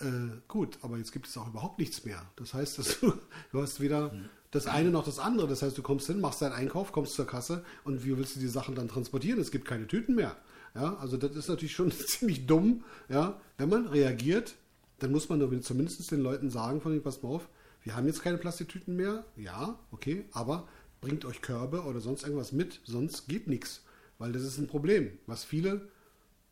[0.00, 0.06] Äh,
[0.48, 2.22] gut, aber jetzt gibt es auch überhaupt nichts mehr.
[2.36, 3.12] Das heißt, dass du,
[3.52, 4.12] du hast weder
[4.50, 5.46] das eine noch das andere.
[5.46, 8.40] Das heißt, du kommst hin, machst deinen Einkauf, kommst zur Kasse und wie willst du
[8.40, 9.40] die Sachen dann transportieren?
[9.40, 10.36] Es gibt keine Tüten mehr.
[10.74, 12.84] Ja, also das ist natürlich schon ziemlich dumm.
[13.08, 14.54] Ja, wenn man reagiert,
[14.98, 17.48] dann muss man zumindest den Leuten sagen, von dem, pass mal auf,
[17.82, 19.24] wir haben jetzt keine Plastiktüten mehr.
[19.36, 20.68] Ja, okay, aber
[21.00, 23.82] bringt euch Körbe oder sonst irgendwas mit, sonst geht nichts.
[24.18, 25.88] Weil das ist ein Problem, was viele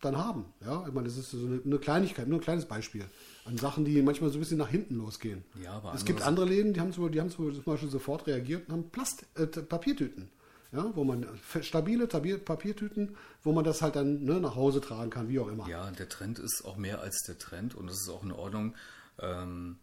[0.00, 0.46] dann haben.
[0.64, 3.04] Ja, ich meine, das ist so eine, eine Kleinigkeit, nur ein kleines Beispiel
[3.44, 5.44] an Sachen, die manchmal so ein bisschen nach hinten losgehen.
[5.62, 8.68] Ja, aber es gibt andere Läden, die haben zum, die haben zum Beispiel sofort reagiert
[8.68, 10.30] und haben Plast äh, Papiertüten.
[10.70, 11.26] Ja, wo man
[11.62, 15.66] stabile Papiertüten, wo man das halt dann ne, nach Hause tragen kann, wie auch immer.
[15.66, 18.74] Ja, der Trend ist auch mehr als der Trend und das ist auch in Ordnung.
[19.18, 19.78] Ähm,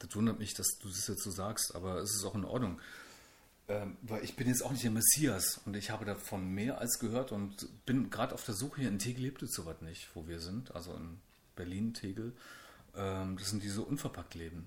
[0.00, 2.80] das wundert mich, dass du das jetzt so sagst, aber es ist auch in Ordnung.
[3.68, 6.98] Ähm, weil ich bin jetzt auch nicht der Messias und ich habe davon mehr als
[6.98, 10.26] gehört und bin gerade auf der Suche hier in Tegel lebt es sowas nicht, wo
[10.26, 11.18] wir sind, also in
[11.56, 12.32] Berlin, Tegel.
[12.96, 14.66] Ähm, das sind diese unverpackt Läden.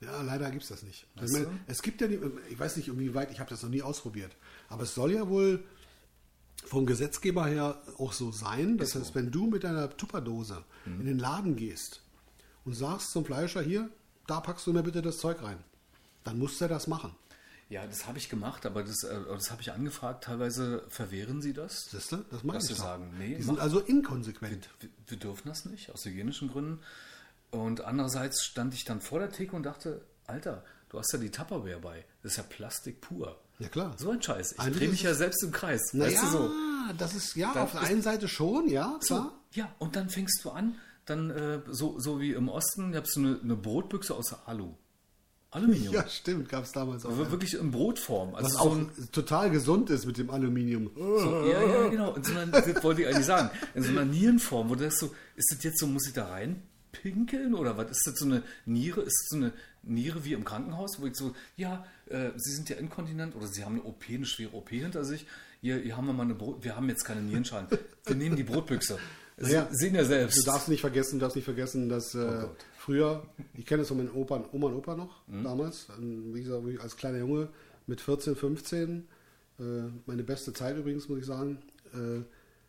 [0.00, 1.06] Ja, leider gibt es das nicht.
[1.16, 2.20] Ich meine, es gibt ja, die,
[2.50, 4.36] ich weiß nicht, inwieweit, ich habe das noch nie ausprobiert,
[4.68, 5.64] aber es soll ja wohl
[6.64, 8.78] vom Gesetzgeber her auch so sein.
[8.78, 9.14] Das Ist heißt, so.
[9.16, 11.00] wenn du mit deiner Tupperdose mhm.
[11.00, 12.02] in den Laden gehst
[12.64, 13.90] und sagst zum Fleischer, hier,
[14.26, 15.58] da packst du mir bitte das Zeug rein,
[16.24, 17.14] dann muss er das machen.
[17.70, 20.24] Ja, das habe ich gemacht, aber das, äh, das habe ich angefragt.
[20.24, 21.90] Teilweise verwehren sie das.
[21.90, 22.16] Siehst du?
[22.30, 23.34] Das machen sie sagen, nee.
[23.34, 24.70] Die sind also inkonsequent.
[24.80, 26.80] Wir, wir, dürfen das nicht, aus hygienischen Gründen.
[27.50, 31.30] Und andererseits stand ich dann vor der Theke und dachte, Alter, du hast ja die
[31.30, 32.04] Tupperware bei.
[32.22, 33.38] Das ist ja Plastik pur.
[33.58, 33.94] Ja, klar.
[33.96, 34.52] So ein Scheiß.
[34.52, 35.92] Ich drehe mich ja selbst im Kreis.
[35.92, 36.50] Naja, weißt du so?
[36.96, 39.32] das ist ja das auf der einen Seite schon, ja, klar.
[39.50, 40.76] So, ja, und dann fängst du an,
[41.06, 44.74] dann äh, so, so wie im Osten, da hast du eine, eine Brotbüchse aus Alu.
[45.50, 45.94] Aluminium.
[45.94, 47.10] Ja, stimmt, gab es damals auch.
[47.10, 48.34] Aber wirklich in Brotform.
[48.34, 50.90] Also Was so auch ein, total gesund ist mit dem Aluminium.
[50.94, 52.14] So, ja, ja, genau.
[52.14, 53.50] In so einer, das wollte ich eigentlich sagen.
[53.74, 56.28] In so einer Nierenform, wo du das so, ist das jetzt so, muss ich da
[56.28, 56.62] rein
[57.02, 57.90] pinkeln oder was?
[57.90, 59.00] Ist das so eine Niere?
[59.02, 62.68] Ist das so eine Niere wie im Krankenhaus, wo ich so, ja, äh, Sie sind
[62.68, 65.26] ja inkontinent oder Sie haben eine OP, eine schwere OP hinter sich.
[65.60, 67.66] Hier, hier haben wir mal eine Brot, wir haben jetzt keine Nierenschalen.
[68.04, 68.98] Wir nehmen die Brotbüchse.
[69.36, 70.38] Naja, Sie sehen ja selbst.
[70.38, 73.22] Du darfst nicht vergessen, darfst nicht vergessen, dass äh, oh früher,
[73.54, 75.44] ich kenne es von meinen Opa, Oma und Opa noch mhm.
[75.44, 77.48] damals, wie gesagt, als kleiner Junge
[77.86, 79.06] mit 14, 15,
[79.58, 79.62] äh,
[80.06, 81.58] meine beste Zeit übrigens, muss ich sagen,
[81.92, 82.22] äh,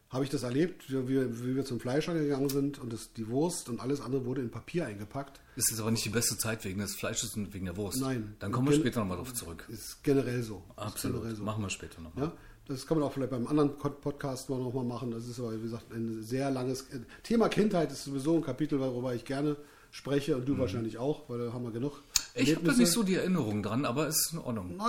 [0.10, 3.70] habe ich das erlebt, wie, wie, wir zum Fleischer gegangen sind und das, die Wurst
[3.70, 5.40] und alles andere wurde in Papier eingepackt.
[5.56, 8.02] Ist jetzt aber nicht die beste Zeit wegen des Fleisches und wegen der Wurst.
[8.02, 8.36] Nein.
[8.40, 9.66] Dann kommen wir später nochmal drauf zurück.
[9.70, 10.64] Ist generell so.
[10.76, 11.18] Absolut.
[11.18, 11.44] Generell so.
[11.44, 12.26] Machen wir später nochmal.
[12.26, 12.34] Ja?
[12.68, 15.12] Das kann man auch vielleicht beim anderen Podcast mal nochmal machen.
[15.12, 18.80] Das ist aber, wie gesagt, ein sehr langes äh, Thema Kindheit ist sowieso ein Kapitel,
[18.80, 19.58] worüber ich gerne
[19.92, 20.60] spreche und du mhm.
[20.60, 22.04] wahrscheinlich auch, weil da haben wir genug.
[22.36, 24.80] Ich habe da nicht so die Erinnerung dran, aber es ist in Ordnung.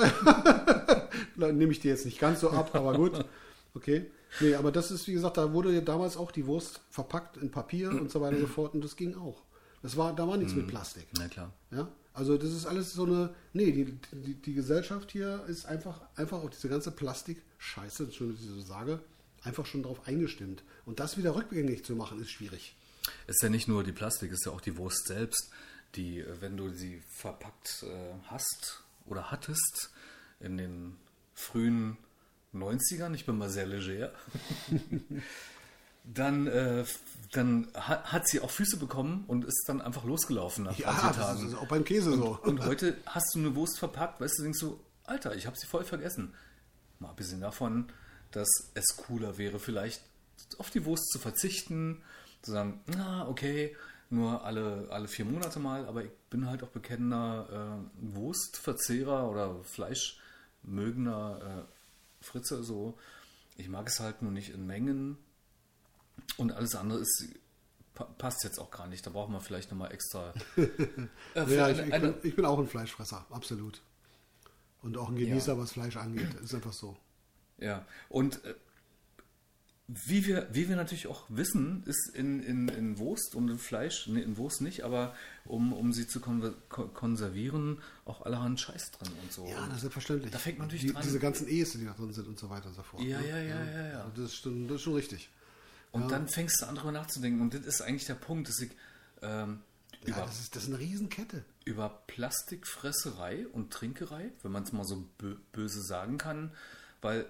[1.37, 3.25] Nehme ich dir jetzt nicht ganz so ab, aber gut.
[3.73, 4.11] Okay.
[4.39, 7.51] Nee, aber das ist, wie gesagt, da wurde ja damals auch die Wurst verpackt in
[7.51, 9.43] Papier und so weiter und so fort und das ging auch.
[9.83, 10.71] Das war, da war nichts mit mhm.
[10.71, 11.09] Plastik.
[11.19, 11.53] Na klar.
[11.71, 11.89] Ja?
[12.13, 16.43] Also das ist alles so eine, nee, die, die, die Gesellschaft hier ist einfach, einfach
[16.43, 19.01] auf diese ganze Plastik-Scheiße, Entschuldigung, dass ich so sage,
[19.43, 20.63] einfach schon darauf eingestimmt.
[20.85, 22.77] Und das wieder rückgängig zu machen, ist schwierig.
[23.27, 25.51] Es ist ja nicht nur die Plastik, es ist ja auch die Wurst selbst,
[25.95, 29.91] die, äh, wenn du sie verpackt äh, hast oder hattest
[30.41, 30.97] in den
[31.35, 31.97] frühen
[32.55, 34.13] 90ern, ich bin mal sehr leger,
[36.05, 36.85] dann, äh,
[37.33, 41.43] dann hat, sie auch Füße bekommen und ist dann einfach losgelaufen nach ja, vier Tagen.
[41.43, 42.39] Das ist auch beim Käse und, so.
[42.43, 45.67] Und heute hast du eine Wurst verpackt, weißt du, denkst du, Alter, ich habe sie
[45.67, 46.35] voll vergessen.
[46.99, 47.93] Mal abgesehen davon,
[48.33, 50.03] dass es cooler wäre, vielleicht
[50.59, 52.03] auf die Wurst zu verzichten,
[52.43, 53.77] zu sagen, na, okay,
[54.09, 59.63] nur alle, alle vier Monate mal, aber ich bin halt auch bekennender äh, Wurstverzehrer oder
[59.63, 61.80] Fleischmögender äh,
[62.21, 62.99] Fritze, so.
[63.57, 65.19] Ich mag es halt nur nicht in Mengen
[66.37, 67.29] und alles andere ist
[68.19, 69.07] passt jetzt auch gar nicht.
[69.07, 70.33] Da brauchen wir vielleicht nochmal extra.
[71.35, 73.81] Äh, ja, ich, ich, bin, ich, bin, auch ein Fleischfresser, absolut.
[74.83, 75.59] Und auch ein Genießer, ja.
[75.59, 76.35] was Fleisch angeht.
[76.43, 76.97] Ist einfach so.
[77.59, 78.55] Ja, und äh,
[79.93, 84.07] wie wir, wie wir natürlich auch wissen, ist in, in, in Wurst und in Fleisch,
[84.07, 85.15] nee, in Wurst nicht, aber
[85.45, 89.47] um, um sie zu konservieren, auch allerhand Scheiß drin und so.
[89.47, 90.31] Ja, das ist selbstverständlich.
[90.31, 91.03] Da fängt man natürlich die, dran.
[91.03, 93.03] Diese ganzen E's, die da drin sind und so weiter und so fort.
[93.03, 93.29] Ja, ne?
[93.29, 94.05] ja, ja, ja, ja.
[94.05, 95.29] Also das, ist schon, das ist schon richtig.
[95.91, 96.09] Und ja.
[96.09, 97.41] dann fängst du an, darüber nachzudenken.
[97.41, 98.71] Und das ist eigentlich der Punkt, dass ich
[99.23, 99.61] ähm,
[100.05, 101.45] ja, über, das, ist, das ist eine Riesenkette.
[101.65, 105.05] Über Plastikfresserei und Trinkerei, wenn man es mal so
[105.53, 106.53] böse sagen kann,
[107.01, 107.27] weil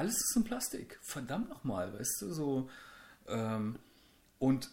[0.00, 0.98] alles ist in Plastik.
[1.02, 2.70] Verdammt nochmal, weißt du, so.
[3.28, 3.78] Ähm,
[4.38, 4.70] und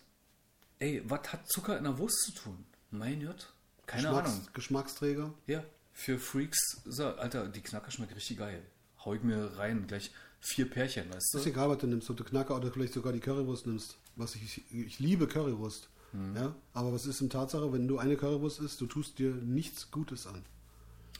[0.79, 2.65] ey, was hat Zucker in der Wurst zu tun?
[2.91, 3.53] Mein Gott,
[3.85, 4.47] keine Geschmacks, Ahnung.
[4.53, 5.33] Geschmacksträger?
[5.45, 8.63] Ja, für Freaks, so, Alter, die Knacker schmeckt richtig geil.
[9.03, 11.49] Hau ich mir rein, gleich vier Pärchen, weißt Ist du?
[11.49, 13.97] egal, was du nimmst, ob du Knacker oder vielleicht sogar die Currywurst nimmst.
[14.15, 15.89] Was ich, ich liebe Currywurst.
[16.13, 16.35] Hm.
[16.37, 19.91] Ja, aber was ist in Tatsache, wenn du eine Currywurst isst, du tust dir nichts
[19.91, 20.45] Gutes an.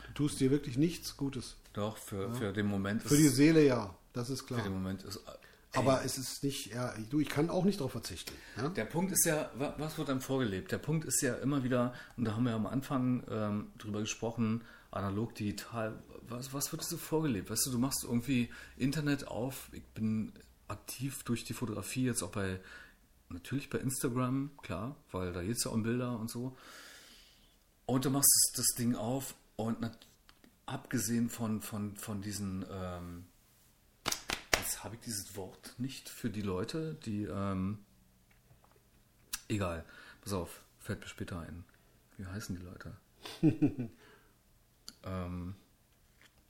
[0.07, 1.57] Du tust dir wirklich nichts Gutes.
[1.78, 4.63] Doch, für, für den Moment Für die Seele ja, das ist für klar.
[4.63, 5.19] den Moment ist.
[5.73, 8.34] Aber es ist nicht, ja, du, ich kann auch nicht darauf verzichten.
[8.55, 8.69] Ja?
[8.69, 10.71] Der Punkt ist ja, wa- was wird einem vorgelebt?
[10.71, 14.63] Der Punkt ist ja immer wieder, und da haben wir am Anfang ähm, drüber gesprochen,
[14.89, 17.51] analog, digital, was, was wird so vorgelebt?
[17.51, 20.34] Weißt du, du machst irgendwie Internet auf, ich bin
[20.67, 22.59] aktiv durch die Fotografie, jetzt auch bei,
[23.30, 26.57] natürlich bei Instagram, klar, weil da geht es ja um Bilder und so.
[27.86, 29.99] Und du machst das Ding auf und nat-
[30.68, 33.26] abgesehen von, von, von diesen, ähm,
[34.57, 37.80] jetzt habe ich dieses Wort nicht für die Leute, die, ähm,
[39.47, 39.86] egal,
[40.22, 41.63] pass auf, fällt mir später ein.
[42.18, 42.97] Wie heißen die Leute?
[45.03, 45.55] ähm,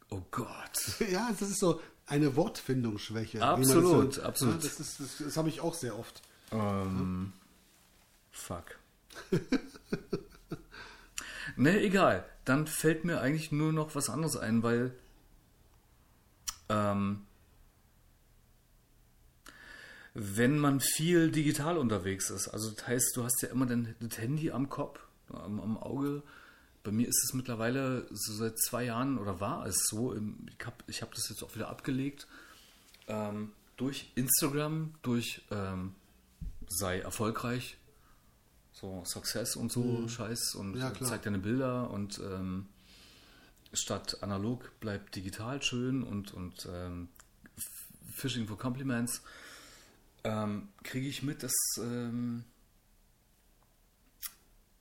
[0.09, 0.99] oh Gott.
[1.11, 3.41] Ja, das ist so eine Wortfindungsschwäche.
[3.41, 4.55] Absolut, so, absolut.
[4.55, 6.23] Ja, das ist, das, das habe ich auch sehr oft.
[6.51, 7.33] Ähm,
[8.31, 8.79] fuck.
[11.55, 12.25] ne, egal.
[12.47, 14.93] Dann fällt mir eigentlich nur noch was anderes ein, weil
[16.69, 17.25] ähm,
[20.13, 24.17] wenn man viel digital unterwegs ist, also das heißt, du hast ja immer dann das
[24.17, 26.23] Handy am Kopf, am, am Auge.
[26.85, 30.77] Bei mir ist es mittlerweile so seit zwei Jahren oder war es so, ich habe
[30.87, 32.27] ich hab das jetzt auch wieder abgelegt,
[33.07, 35.95] ähm, durch Instagram, durch ähm,
[36.69, 37.77] sei erfolgreich,
[38.79, 41.09] so Success und so Scheiß und Ja, klar.
[41.09, 42.67] zeig deine Bilder und ähm,
[43.73, 47.09] statt analog bleibt digital schön und, und ähm,
[48.13, 49.21] Fishing for Compliments.
[50.23, 52.43] Ähm, kriege ich mit, dass ähm,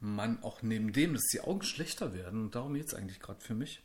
[0.01, 3.41] man auch neben dem, dass die Augen schlechter werden, und darum geht es eigentlich gerade
[3.41, 3.83] für mich,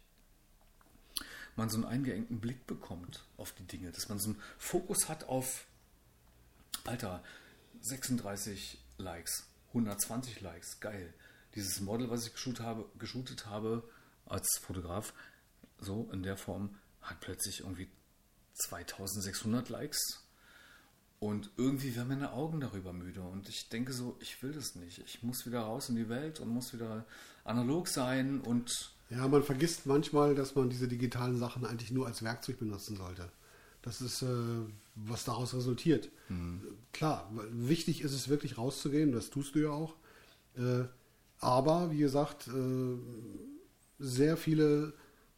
[1.55, 5.25] man so einen eingeengten Blick bekommt auf die Dinge, dass man so einen Fokus hat
[5.25, 5.65] auf,
[6.85, 7.23] Alter,
[7.81, 11.13] 36 Likes, 120 Likes, geil.
[11.55, 13.83] Dieses Model, was ich geshootet habe, geshootet habe
[14.25, 15.13] als Fotograf,
[15.79, 17.89] so in der Form, hat plötzlich irgendwie
[18.53, 20.23] 2600 Likes.
[21.19, 23.21] Und irgendwie werden meine Augen darüber müde.
[23.21, 24.99] Und ich denke so, ich will das nicht.
[25.05, 27.05] Ich muss wieder raus in die Welt und muss wieder
[27.43, 32.23] analog sein und Ja, man vergisst manchmal, dass man diese digitalen Sachen eigentlich nur als
[32.23, 33.29] Werkzeug benutzen sollte.
[33.81, 34.27] Das ist, äh,
[34.95, 36.09] was daraus resultiert.
[36.93, 39.95] Klar, wichtig ist es wirklich rauszugehen, das tust du ja auch.
[40.55, 40.85] Äh,
[41.39, 42.97] aber, wie gesagt, äh,
[43.99, 44.93] sehr viele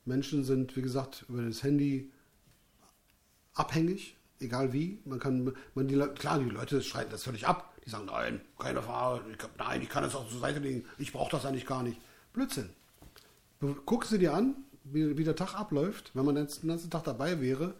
[0.05, 2.11] Menschen sind, wie gesagt, über das Handy
[3.53, 4.99] abhängig, egal wie.
[5.05, 7.73] Man kann, man die, klar, die Leute schreiten das völlig ab.
[7.85, 11.11] Die sagen, nein, keine Frage, ich, nein, ich kann das auch zur Seite legen, ich
[11.11, 11.99] brauche das eigentlich gar nicht.
[12.33, 12.69] Blödsinn.
[13.85, 16.11] Guck sie dir an, wie, wie der Tag abläuft.
[16.13, 17.73] Wenn man jetzt den ganzen Tag dabei wäre,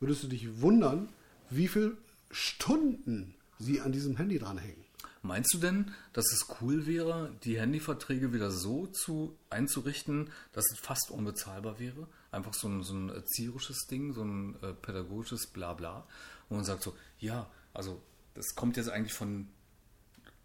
[0.00, 1.08] würdest du dich wundern,
[1.50, 1.96] wie viele
[2.30, 4.84] Stunden sie an diesem Handy dranhängen.
[5.22, 10.78] Meinst du denn, dass es cool wäre, die Handyverträge wieder so zu, einzurichten, dass es
[10.78, 12.08] fast unbezahlbar wäre?
[12.30, 16.06] Einfach so ein, so ein erzieherisches Ding, so ein äh, pädagogisches Blabla,
[16.48, 18.00] wo man sagt so, ja, also
[18.32, 19.48] das kommt jetzt eigentlich von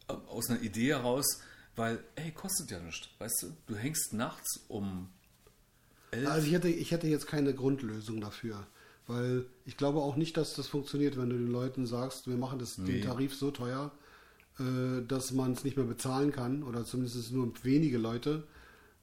[0.10, 1.42] äh, aus einer Idee heraus,
[1.78, 3.58] weil, ey, kostet ja nichts, weißt du?
[3.68, 5.10] Du hängst nachts um
[6.12, 6.30] elf.
[6.30, 8.68] Also ich hätte, ich hätte jetzt keine Grundlösung dafür.
[9.08, 12.58] Weil ich glaube auch nicht, dass das funktioniert, wenn du den Leuten sagst, wir machen
[12.60, 12.94] das, Nee.
[12.94, 13.92] den Tarif so teuer,
[14.60, 18.44] äh, dass man es nicht mehr bezahlen kann oder zumindest nur wenige Leute.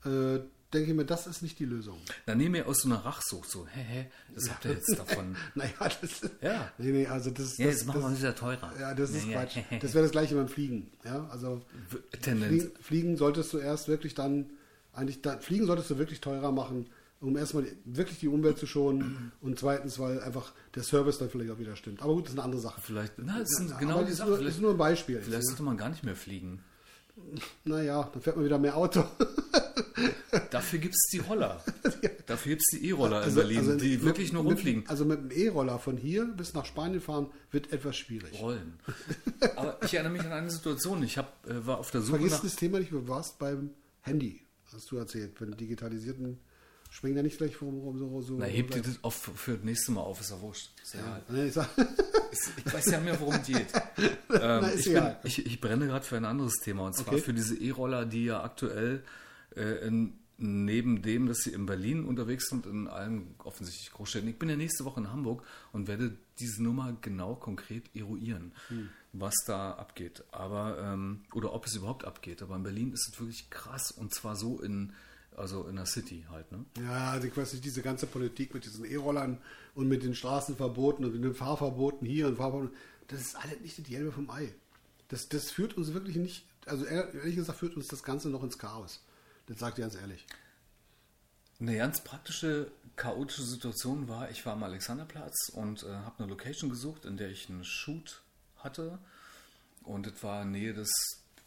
[0.05, 0.41] Äh,
[0.73, 1.99] denke ich mir, das ist nicht die Lösung.
[2.25, 5.37] Dann nehmen wir aus so einer Rachsucht so, hä, hä, das habt ihr jetzt davon.
[5.55, 6.73] Naja, das Ja.
[6.79, 8.73] Nee, nee, also das, Ja, das, jetzt machen wir das, uns wieder teurer.
[8.81, 9.57] Ja, das ist Ja, Quatsch.
[9.71, 9.79] ja.
[9.81, 10.91] Das wäre das gleiche beim Fliegen.
[11.05, 11.63] Ja, also
[12.23, 12.49] Tendenz.
[12.65, 14.47] Fliegen, Fliegen solltest du erst wirklich dann,
[14.95, 16.87] eigentlich, da, Fliegen solltest du wirklich teurer machen,
[17.23, 21.51] um erstmal wirklich die Umwelt zu schonen und zweitens, weil einfach der Service dann vielleicht
[21.53, 22.03] auch wieder stimmt.
[22.03, 22.81] Aber gut, das ist eine andere Sache.
[22.83, 25.21] Vielleicht, na, das ist Ja, genau das ist nur, ist nur ein Beispiel.
[25.23, 26.61] vielleicht sollte man gar nicht mehr fliegen.
[27.65, 29.05] Naja, dann fährt man wieder mehr Auto.
[30.51, 31.63] Dafür gibt es die Roller.
[32.27, 34.85] Dafür gibt es die E-Roller in Also- Berlin, also die mit- wirklich nur mit, rumfliegen.
[34.89, 38.41] Also mit dem E-Roller von hier bis nach Spanien fahren wird etwas schwierig.
[38.41, 38.79] Rollen.
[39.57, 41.03] Aber ich erinnere mich an eine Situation.
[41.03, 42.41] Ich hab, äh, war auf der Suche Vergiss nach.
[42.43, 43.71] das Thema nicht, du warst beim
[44.01, 44.41] Handy,
[44.73, 45.39] hast du erzählt.
[45.41, 46.39] Wenn digitalisierten,
[46.93, 48.37] springen da nicht gleich rum, rum so, so.
[48.39, 50.71] Na, hebt ihr das auf für das nächste Mal auf, ist ja wurscht.
[50.83, 51.23] Ist ja egal.
[51.31, 51.69] Nee, ich sag,
[52.65, 53.67] Ich weiß ja mehr, worum es geht.
[54.29, 56.87] Na, Ähm, ist ich, bin, ich, ich brenne gerade für ein anderes Thema.
[56.87, 57.23] Und zwar Okay.
[57.23, 59.03] für diese E-Roller, die ja aktuell
[59.57, 64.29] äh, in, neben dem, dass sie in Berlin unterwegs sind, in allen offensichtlich Großstädten.
[64.29, 68.89] Ich bin ja nächste Woche in Hamburg und werde diese Nummer genau konkret eruieren, Hm.
[69.13, 70.25] was da abgeht.
[70.31, 72.43] Aber, ähm, oder ob es überhaupt abgeht.
[72.43, 74.93] Aber in Berlin ist es wirklich krass und zwar so in,
[75.37, 76.65] Also in der City halt, ne?
[76.79, 79.39] Ja, also ich weiß nicht, diese ganze Politik mit diesen E-Rollern
[79.75, 82.77] und mit den Straßenverboten und mit den Fahrverboten hier und Fahrverboten,
[83.09, 84.53] das ist alles nicht die Gelbe vom Ei.
[85.09, 88.59] Das, das führt uns wirklich nicht, also ehrlich gesagt führt uns das Ganze noch ins
[88.59, 89.05] Chaos.
[89.47, 90.27] Das sagt ihr ganz ehrlich.
[91.61, 96.71] Eine ganz praktische, chaotische Situation war, ich war am Alexanderplatz und äh, habe eine Location
[96.71, 98.23] gesucht, in der ich einen Shoot
[98.57, 98.99] hatte.
[99.83, 100.91] Und es war in Nähe des,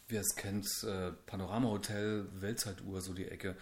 [0.08, 3.56] wer es kennt, äh, Panorama Hotel, Weltzeituhr, so die Ecke.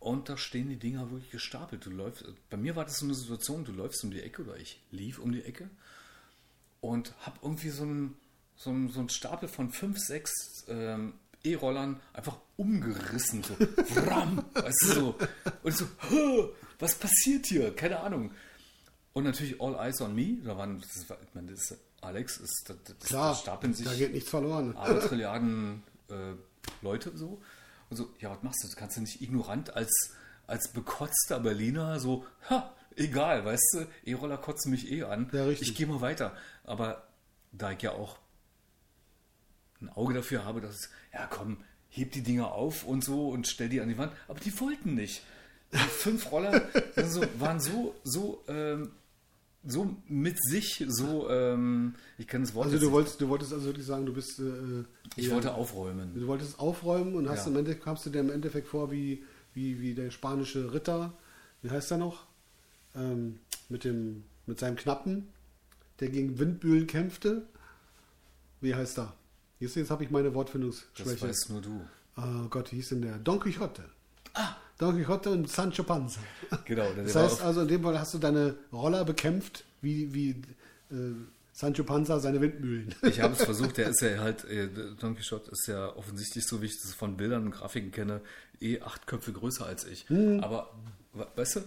[0.00, 1.84] Und da stehen die Dinger wirklich gestapelt.
[1.84, 4.56] Du läufst, bei mir war das so eine Situation, du läufst um die Ecke oder
[4.56, 5.68] ich lief um die Ecke
[6.80, 8.16] und habe irgendwie so einen,
[8.56, 13.42] so, einen, so einen Stapel von fünf, sechs ähm, E-Rollern einfach umgerissen.
[13.42, 13.58] So,
[13.96, 15.18] Wram, weißt du, so.
[15.62, 17.74] Und so, "Hä, was passiert hier?
[17.74, 18.32] Keine Ahnung.
[19.12, 20.38] Und natürlich All Eyes on Me.
[20.44, 23.74] Da waren, das war, ich meine, das ist, Alex, ist, das, das, Klar, da stapeln
[23.74, 24.76] sich da geht nichts verloren.
[24.76, 26.34] alle Trilliarden äh,
[26.82, 27.40] Leute so.
[27.90, 28.68] Und so, ja, was machst du?
[28.68, 30.14] Du kannst ja nicht ignorant als,
[30.46, 35.28] als bekotzter Berliner so, ha, egal, weißt du, E-Roller kotzen mich eh an.
[35.32, 35.68] Ja, richtig.
[35.68, 36.36] Ich gehe mal weiter.
[36.64, 37.08] Aber
[37.52, 38.18] da ich ja auch
[39.80, 43.46] ein Auge dafür habe, dass es, ja komm, heb die Dinger auf und so und
[43.46, 44.12] stell die an die Wand.
[44.26, 45.22] Aber die wollten nicht.
[45.72, 48.92] Die fünf Roller also, waren so, so, ähm,
[49.66, 53.66] so mit sich, so, ähm, ich kann das Wort Also du wolltest, du wolltest also
[53.66, 54.84] wirklich sagen, du bist äh,
[55.16, 56.14] ich ja, wollte aufräumen.
[56.14, 57.50] du wolltest aufräumen und hast Ja.
[57.52, 61.12] im Endeffekt kamst du dir im Endeffekt vor wie, wie, wie der spanische Ritter,
[61.62, 62.26] wie heißt er noch?
[62.94, 65.28] Ähm, mit dem mit seinem Knappen,
[66.00, 67.42] der gegen Windmühlen kämpfte.
[68.62, 69.12] Wie heißt er?
[69.60, 71.28] Jetzt, jetzt habe ich meine Das Wortfindungsschwäche.
[71.28, 71.80] weißt nur du.
[72.16, 73.18] Oh Gott, wie hieß denn der?
[73.18, 73.84] Don Quixote.
[74.34, 74.56] Ah.
[74.78, 76.20] Don Quixote und Sancho Panza.
[76.64, 76.86] Genau.
[76.94, 80.30] Das heißt also, in dem Fall hast du deine Roller bekämpft, wie, wie
[80.90, 81.14] äh,
[81.52, 82.94] Sancho Panza seine Windmühlen.
[83.02, 84.68] Ich habe es versucht, der ist ja halt, äh,
[85.00, 88.20] Don Quixote ist ja offensichtlich, so wie ich das von Bildern und Grafiken kenne,
[88.60, 90.08] eh acht Köpfe größer als ich.
[90.08, 90.40] Hm.
[90.44, 90.70] Aber,
[91.12, 91.60] we- weißt du,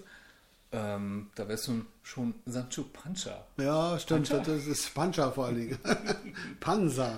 [0.74, 3.46] ähm, da wärst du schon Sancho Pancha.
[3.58, 4.30] Ja, stimmt.
[4.30, 4.44] Pancha?
[4.54, 5.78] Das ist Pancha vor allen Dingen.
[6.62, 7.18] Panza.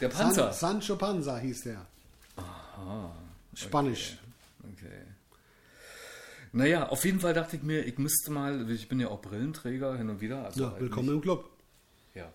[0.00, 0.50] Der Panzer.
[0.54, 1.84] San, Sancho Panza hieß der.
[3.54, 4.16] Spanisch.
[4.72, 5.02] Okay.
[6.56, 9.94] Naja, auf jeden Fall dachte ich mir, ich müsste mal, ich bin ja auch Brillenträger
[9.96, 10.44] hin und wieder.
[10.46, 11.50] Also Ja, halt willkommen nicht- im Club.
[12.14, 12.32] Ja,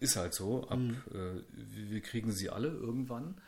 [0.00, 0.66] ist halt so.
[0.68, 0.96] Ab, Mhm.
[1.12, 3.40] äh, wir kriegen sie alle irgendwann.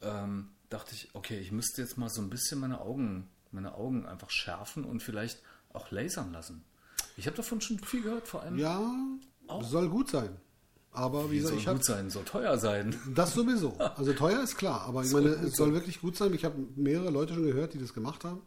[0.00, 4.04] Ähm, dachte ich, okay, ich müsste jetzt mal so ein bisschen meine Augen, meine Augen
[4.04, 5.40] einfach schärfen und vielleicht
[5.72, 6.64] auch lasern lassen.
[7.16, 8.58] Ich habe davon schon viel gehört, vor allem.
[8.58, 8.80] Ja,
[9.46, 9.62] Auch?
[9.62, 10.30] soll gut sein.
[10.90, 12.96] Aber wie wie gesagt, soll ich gut sein, soll teuer sein.
[13.14, 13.76] das sowieso.
[13.96, 16.34] Also teuer ist klar, aber ich meine, es soll wirklich gut sein.
[16.34, 18.40] Ich habe mehrere Leute schon gehört, die das gemacht haben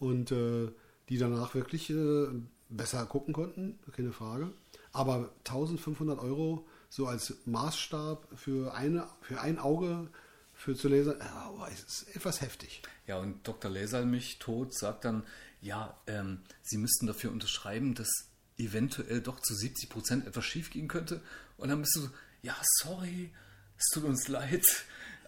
[0.00, 0.68] und äh,
[1.08, 2.26] die danach wirklich äh,
[2.68, 4.52] besser gucken konnten, keine Frage.
[4.92, 10.08] Aber 1500 Euro so als Maßstab für, eine, für ein Auge
[10.54, 12.82] für zu lesen, aber es ist etwas heftig.
[13.06, 13.70] Ja, und Dr.
[13.70, 15.22] Laser mich tot sagt dann,
[15.62, 18.10] ja, ähm, Sie müssten dafür unterschreiben, dass
[18.58, 21.22] eventuell doch zu 70 Prozent etwas schiefgehen könnte.
[21.56, 22.10] Und dann bist du so,
[22.42, 23.32] ja, sorry,
[23.78, 24.64] es tut uns leid.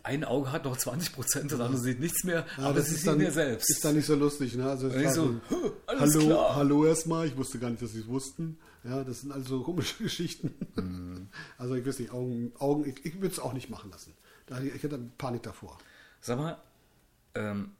[0.05, 2.97] Ein Auge hat noch 20 Prozent, das andere sieht nichts mehr, Ja, aber das Sie
[2.97, 3.71] ist dann, ja selbst.
[3.71, 4.69] Ist dann nicht so lustig, ne?
[4.69, 7.27] Also ich so, so, "Huh, alles hallo, klar." hallo erstmal.
[7.29, 8.59] Ich wusste gar nicht, dass sie es wussten.
[8.83, 10.55] Ja, das sind also komische Geschichten.
[10.75, 11.29] Mhm.
[11.57, 14.13] Also ich weiß nicht, Augen, Augen ich, ich würde es auch nicht machen lassen.
[14.75, 15.79] Ich hätte Panik davor.
[16.21, 16.59] Sag mal,
[17.37, 17.71] ähm,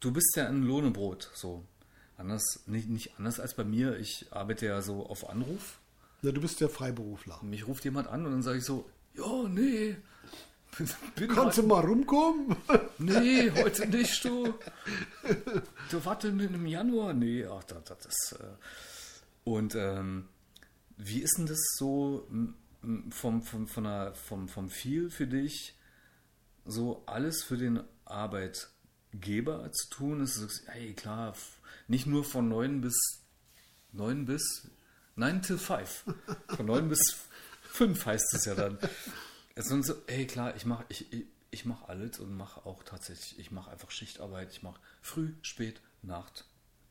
[0.00, 1.62] du bist ja in Lohn und Brot, so.
[2.16, 3.98] Anders, nicht, nicht anders als bei mir.
[3.98, 5.78] Ich arbeite ja so auf Anruf.
[6.22, 7.38] Na, du bist ja Freiberufler.
[7.42, 9.96] Mich ruft jemand an und dann sage ich so, ja, nee.
[11.16, 12.56] Bin, Kannst du mal rumkommen?
[12.98, 14.54] Nee, heute nicht, du.
[15.90, 17.12] Du warte im Januar?
[17.12, 18.36] Nee, ach, das, das ist.
[18.40, 18.44] Äh.
[19.44, 20.28] Und ähm,
[20.96, 22.28] wie ist denn das so
[23.10, 25.76] vom, vom, von der, vom, vom Feel für dich,
[26.64, 30.20] so alles für den Arbeitgeber zu tun?
[30.22, 31.34] Ist es, hey, klar,
[31.88, 33.24] nicht nur von 9 bis
[33.92, 34.70] 9 bis
[35.16, 36.04] 9 till 5.
[36.56, 37.00] Von 9 bis
[37.72, 38.78] 5 heißt es ja dann.
[39.54, 42.82] Es sind so, ey klar, ich mache ich, ich, ich mach alles und mache auch
[42.82, 46.44] tatsächlich, ich mache einfach Schichtarbeit, ich mache früh, spät, Nacht.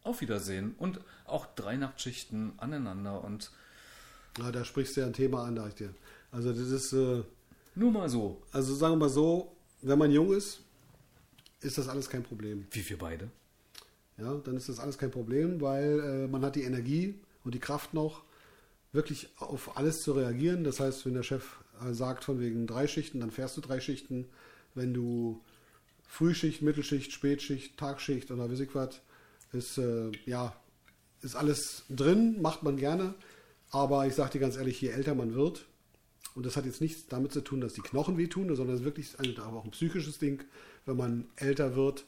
[0.04, 3.52] Auf Wiedersehen und auch drei Nachtschichten aneinander und
[4.38, 5.94] Ja, da sprichst du ja ein Thema an, da ich dir.
[6.32, 7.24] Also das ist, äh,
[7.76, 10.62] nur mal so, also sagen wir mal so, wenn man jung ist,
[11.62, 12.68] ist das alles kein Problem.
[12.72, 13.30] wie wir beide.
[14.18, 17.60] Ja, dann ist das alles kein Problem, weil äh, man hat die Energie und die
[17.60, 18.24] Kraft noch,
[18.92, 20.64] wirklich auf alles zu reagieren.
[20.64, 24.26] Das heißt, wenn der Chef sagt von wegen drei Schichten, dann fährst du drei Schichten.
[24.76, 25.42] Wenn du
[26.08, 29.02] Frühschicht, Mittelschicht, Spätschicht, Tagschicht oder weiß ich was,
[29.52, 30.56] ist, äh, ja,
[31.22, 33.14] ist alles drin, macht man gerne.
[33.72, 35.66] Aber ich sage dir ganz ehrlich, je älter man wird,
[36.36, 38.86] und das hat jetzt nichts damit zu tun, dass die Knochen wehtun, sondern es ist
[38.86, 40.44] wirklich ein, auch ein psychisches Ding,
[40.86, 42.06] wenn man älter wird,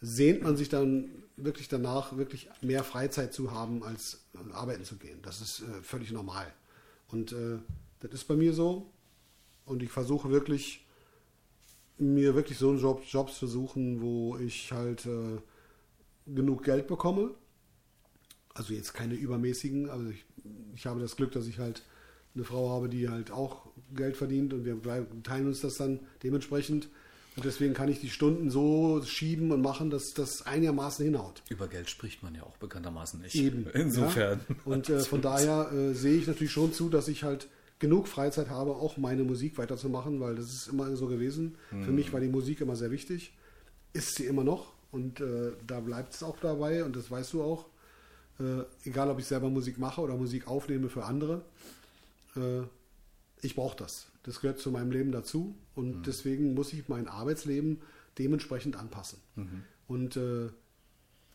[0.00, 4.96] sehnt man sich dann wirklich danach, wirklich mehr Freizeit zu haben, als äh, arbeiten zu
[4.96, 5.20] gehen.
[5.22, 6.52] Das ist äh, völlig normal.
[7.08, 7.58] Und äh,
[8.00, 8.90] das ist bei mir so.
[9.64, 10.86] Und ich versuche wirklich,
[11.98, 15.38] mir wirklich so einen Job, Jobs zu suchen, wo ich halt äh,
[16.26, 17.34] genug Geld bekomme.
[18.54, 20.24] Also jetzt keine übermäßigen, also ich,
[20.74, 21.84] ich habe das Glück, dass ich halt
[22.34, 24.80] eine Frau habe, die halt auch Geld verdient und wir
[25.22, 26.88] teilen uns das dann dementsprechend.
[27.36, 31.42] Und deswegen kann ich die Stunden so schieben und machen, dass das einigermaßen hinhaut.
[31.48, 33.36] Über Geld spricht man ja auch bekanntermaßen nicht.
[33.36, 33.64] Eben.
[33.74, 34.40] Insofern.
[34.48, 34.56] Ja?
[34.64, 37.48] Und äh, von daher äh, sehe ich natürlich schon zu, dass ich halt
[37.78, 41.56] genug Freizeit habe, auch meine Musik weiterzumachen, weil das ist immer so gewesen.
[41.70, 41.84] Mhm.
[41.84, 43.32] Für mich war die Musik immer sehr wichtig.
[43.92, 44.72] Ist sie immer noch.
[44.90, 47.66] Und äh, da bleibt es auch dabei und das weißt du auch.
[48.40, 51.42] Äh, egal, ob ich selber Musik mache oder Musik aufnehme für andere.
[52.36, 52.62] Äh,
[53.42, 54.06] ich brauche das.
[54.22, 56.02] Das gehört zu meinem Leben dazu und mhm.
[56.02, 57.80] deswegen muss ich mein Arbeitsleben
[58.18, 59.18] dementsprechend anpassen.
[59.36, 59.62] Mhm.
[59.86, 60.48] Und äh,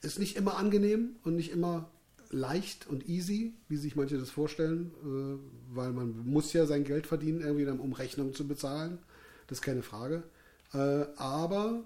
[0.02, 1.89] ist nicht immer angenehm und nicht immer
[2.34, 7.08] leicht und easy, wie sich manche das vorstellen, äh, weil man muss ja sein Geld
[7.08, 9.00] verdienen, irgendwie um Rechnungen zu bezahlen.
[9.48, 10.24] Das ist keine Frage.
[10.74, 11.84] Äh, aber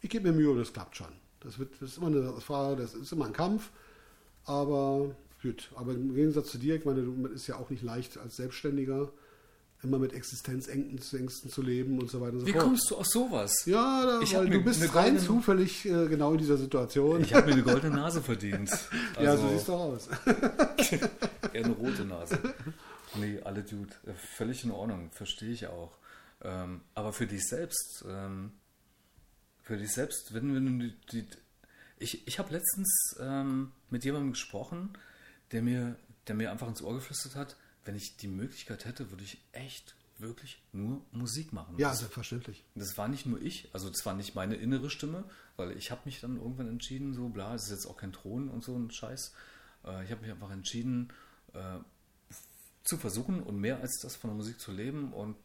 [0.00, 1.12] ich gebe mir Mühe und das klappt schon.
[1.40, 3.70] Das, wird, das ist immer eine Frage, das ist immer ein Kampf,
[4.44, 5.70] aber gut.
[5.74, 9.12] Aber im Gegensatz zu dir, ich meine, du ist ja auch nicht leicht als Selbstständiger
[9.84, 12.64] immer mit Existenzängsten zu leben und so weiter und so Wie fort.
[12.64, 13.64] kommst du aus sowas?
[13.66, 17.22] Ja, da, weil du bist rein zufällig äh, genau in dieser Situation.
[17.22, 18.70] Ich habe mir eine goldene Nase verdient.
[19.16, 20.08] Also, ja, so siehst du aus.
[21.52, 22.38] eher eine rote Nase.
[23.16, 25.96] Nee, alle Dude, äh, völlig in Ordnung, verstehe ich auch.
[26.42, 28.52] Ähm, aber für dich selbst, ähm,
[29.62, 31.28] für dich selbst, wenn, wenn du die, die
[31.98, 34.90] ich, ich habe letztens ähm, mit jemandem gesprochen,
[35.52, 39.24] der mir, der mir einfach ins Ohr geflüstert hat, wenn ich die Möglichkeit hätte, würde
[39.24, 41.76] ich echt wirklich nur Musik machen.
[41.78, 42.64] Ja, das, selbstverständlich.
[42.74, 45.24] Das war nicht nur ich, also das war nicht meine innere Stimme,
[45.56, 48.48] weil ich habe mich dann irgendwann entschieden, so bla, es ist jetzt auch kein Thron
[48.48, 49.32] und so ein Scheiß.
[49.84, 51.12] Äh, ich habe mich einfach entschieden,
[51.52, 51.78] äh,
[52.84, 55.36] zu versuchen und mehr als das von der Musik zu leben und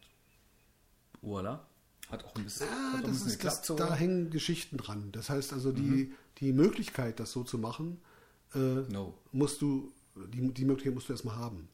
[1.22, 1.60] voilà.
[2.10, 3.44] Hat auch ein bisschen, ah, hat ein bisschen ist.
[3.44, 3.62] Das.
[3.62, 5.12] Da hängen Geschichten dran.
[5.12, 6.12] Das heißt also, die, mhm.
[6.38, 8.00] die Möglichkeit, das so zu machen,
[8.54, 9.16] äh, no.
[9.30, 11.68] musst du, die, die Möglichkeit musst du erstmal haben.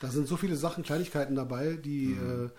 [0.00, 2.46] Da sind so viele Sachen, Kleinigkeiten dabei, die mhm.
[2.46, 2.50] äh,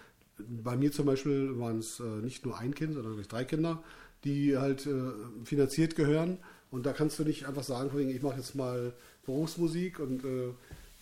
[0.64, 3.84] bei mir zum Beispiel waren es äh, nicht nur ein Kind, sondern drei Kinder,
[4.24, 5.12] die halt äh,
[5.44, 6.38] finanziert gehören.
[6.70, 8.94] Und da kannst du nicht einfach sagen, ich mache jetzt mal
[9.26, 10.54] Berufsmusik und äh,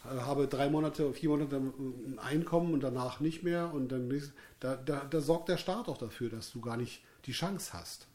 [0.03, 3.71] habe drei Monate, vier Monate ein Einkommen und danach nicht mehr.
[3.73, 4.09] Und dann
[4.59, 8.08] da, da, da sorgt der Staat auch dafür, dass du gar nicht die Chance hast.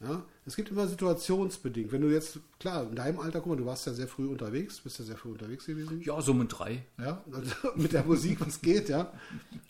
[0.00, 0.24] Ja?
[0.46, 1.92] Es gibt immer situationsbedingt.
[1.92, 4.80] Wenn du jetzt, klar, in deinem Alter, guck mal, du warst ja sehr früh unterwegs,
[4.80, 6.00] bist ja sehr früh unterwegs gewesen.
[6.00, 6.84] Ja, so mit drei.
[6.98, 9.12] Ja, also mit der Musik, was geht, ja.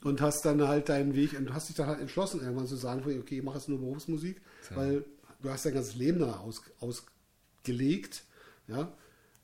[0.04, 3.02] Und hast dann halt deinen Weg, und hast dich dann halt entschlossen, irgendwann zu sagen,
[3.02, 4.76] okay, ich mache jetzt nur Berufsmusik, ja.
[4.76, 5.04] weil
[5.42, 8.22] du hast dein ganzes Leben danach aus, ausgelegt,
[8.68, 8.92] ja.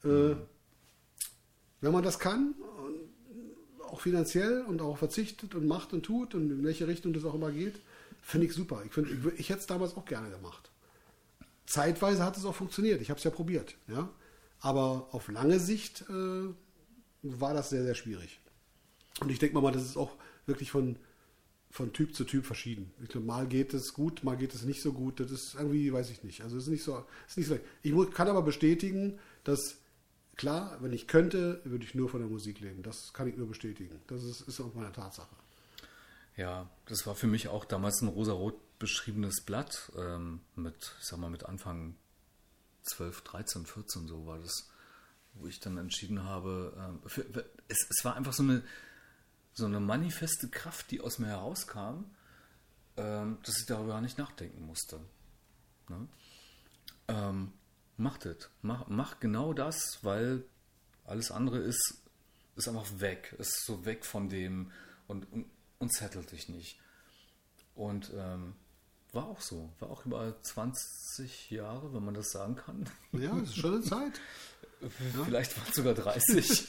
[0.05, 0.33] Äh, mhm.
[0.33, 0.37] Äh,
[1.81, 2.55] wenn man das kann,
[3.89, 7.35] auch finanziell und auch verzichtet und macht und tut und in welche Richtung das auch
[7.35, 7.81] immer geht,
[8.23, 8.83] finde ich super.
[8.85, 10.66] Ich, find, ich, ich hätte es damals auch gerne gemacht.
[11.77, 13.03] Zeitweise hat es auch funktioniert.
[13.03, 13.77] Ich habe es ja probiert.
[13.87, 14.09] Ja?
[14.61, 16.49] Aber auf lange Sicht äh,
[17.23, 18.41] war das sehr, sehr schwierig.
[19.21, 20.17] Und ich denke mal, das ist auch
[20.47, 20.97] wirklich von,
[21.71, 22.93] von Typ zu Typ verschieden.
[23.03, 25.21] Ich glaube, mal geht es gut, mal geht es nicht so gut.
[25.21, 26.41] Das ist irgendwie, weiß ich nicht.
[26.43, 27.59] Also es ist nicht so, ist nicht so.
[27.83, 29.77] Ich kann aber bestätigen, dass
[30.37, 32.83] klar, wenn ich könnte, würde ich nur von der Musik leben.
[32.83, 34.01] Das kann ich nur bestätigen.
[34.07, 35.35] Das ist, ist auch meine Tatsache.
[36.37, 41.19] Ja, das war für mich auch damals ein rosarot beschriebenes Blatt ähm, mit, ich sag
[41.19, 41.97] mal, mit Anfang
[42.83, 44.71] 12, 13, 14 so war das,
[45.35, 47.23] wo ich dann entschieden habe, ähm, für,
[47.69, 48.63] es, es, war einfach so eine,
[49.53, 52.05] so eine manifeste Kraft, die aus mir herauskam,
[52.97, 55.01] ähm, dass ich darüber gar nicht nachdenken musste.
[55.89, 56.09] Ne?
[57.09, 57.53] Ähm,
[57.97, 60.45] macht es, mach, mach genau das, weil
[61.05, 62.03] alles andere ist,
[62.57, 64.73] ist einfach weg, ist so weg von dem
[65.07, 65.47] und, und,
[65.79, 66.81] und zettelt dich nicht.
[67.75, 68.55] Und ähm,
[69.17, 69.71] war auch so.
[69.81, 72.89] War auch über 20 Jahre, wenn man das sagen kann.
[73.13, 74.21] Ja, das ist schon eine Zeit.
[75.25, 76.69] Vielleicht waren es sogar 30.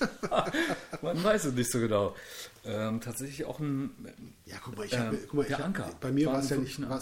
[1.01, 2.15] man weiß es nicht so genau.
[2.63, 3.91] Ähm, tatsächlich auch ein.
[4.45, 5.91] Ja, guck mal, ich hab, äh, guck mal, der ich Anker.
[5.99, 6.97] bei mir war es ja nicht, war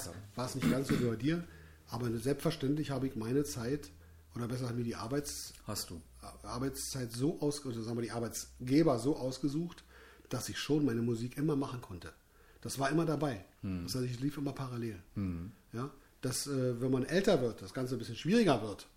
[0.45, 1.43] es nicht ganz so wie bei dir,
[1.89, 3.91] aber selbstverständlich habe ich meine Zeit,
[4.35, 6.01] oder besser haben wir die Arbeits, Hast du.
[6.43, 9.83] Arbeitszeit so ausgesucht, sagen wir die Arbeitsgeber so ausgesucht,
[10.29, 12.13] dass ich schon meine Musik immer machen konnte.
[12.61, 13.45] Das war immer dabei.
[13.65, 13.83] Hm.
[13.83, 15.01] Das heißt, ich lief immer parallel.
[15.15, 15.51] Hm.
[15.73, 15.89] Ja,
[16.21, 18.87] dass, äh, wenn man älter wird, das Ganze ein bisschen schwieriger wird.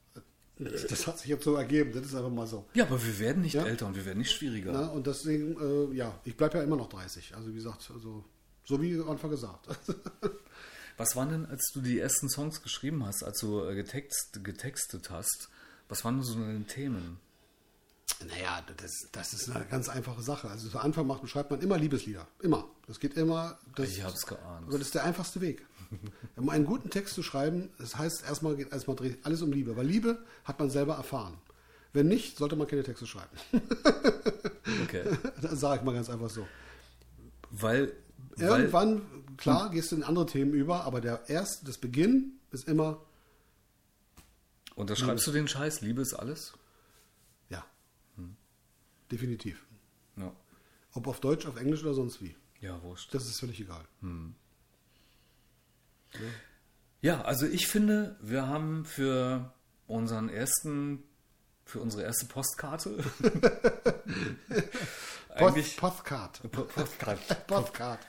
[0.59, 2.67] Das hat sich jetzt so ergeben, das ist einfach mal so.
[2.75, 3.65] Ja, aber wir werden nicht ja?
[3.65, 4.73] älter und wir werden nicht schwieriger.
[4.73, 7.37] Na, und deswegen, äh, ja, ich bleibe ja immer noch 30.
[7.37, 8.25] Also wie gesagt, also,
[8.65, 9.69] so wie am Anfang gesagt.
[10.97, 15.11] Was waren denn, als du die ersten Songs geschrieben hast, als du äh, getext, getextet
[15.11, 15.49] hast,
[15.89, 17.21] was waren so deine Themen?
[18.27, 20.49] Naja, das, das ist eine ganz einfache Sache.
[20.49, 22.27] Also zu Anfang macht, schreibt man immer Liebeslieder.
[22.41, 22.69] Immer.
[22.87, 23.59] Das geht immer.
[23.77, 24.67] Das, Ich hab's geahnt.
[24.67, 25.67] Aber das ist der einfachste Weg.
[26.37, 29.77] um einen guten Text zu schreiben, das heißt erstmal geht erstmal dreht alles um Liebe.
[29.77, 31.39] Weil Liebe hat man selber erfahren.
[31.93, 33.37] Wenn nicht, sollte man keine Texte schreiben.
[34.85, 35.03] Okay.
[35.41, 36.47] das sage ich mal ganz einfach so.
[37.51, 37.93] Weil,
[38.37, 39.03] weil Irgendwann,
[39.37, 43.01] klar, gehst du in andere Themen über, aber der erste, das Beginn ist immer,
[44.75, 46.53] unterschreibst du den Scheiß, Liebe ist alles?
[49.11, 49.65] Ja, definitiv.
[50.17, 50.33] Ja.
[50.93, 52.35] Ob auf Deutsch, auf Englisch oder sonst wie.
[52.61, 53.15] Ja, wurscht.
[53.15, 53.85] Das ist völlig egal.
[57.01, 59.53] Ja, also ich finde, wir haben für
[59.87, 61.03] unseren ersten,
[61.65, 62.91] für unsere erste Postkarte
[64.49, 66.41] Post, eigentlich Postcard.
[66.51, 67.35] Po- Postkarte.
[67.47, 68.01] Postcard.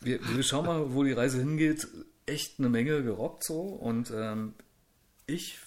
[0.00, 1.86] Wir, wir schauen mal, wo die Reise hingeht.
[2.26, 4.54] Echt eine Menge gerockt so und ähm,
[5.26, 5.58] ich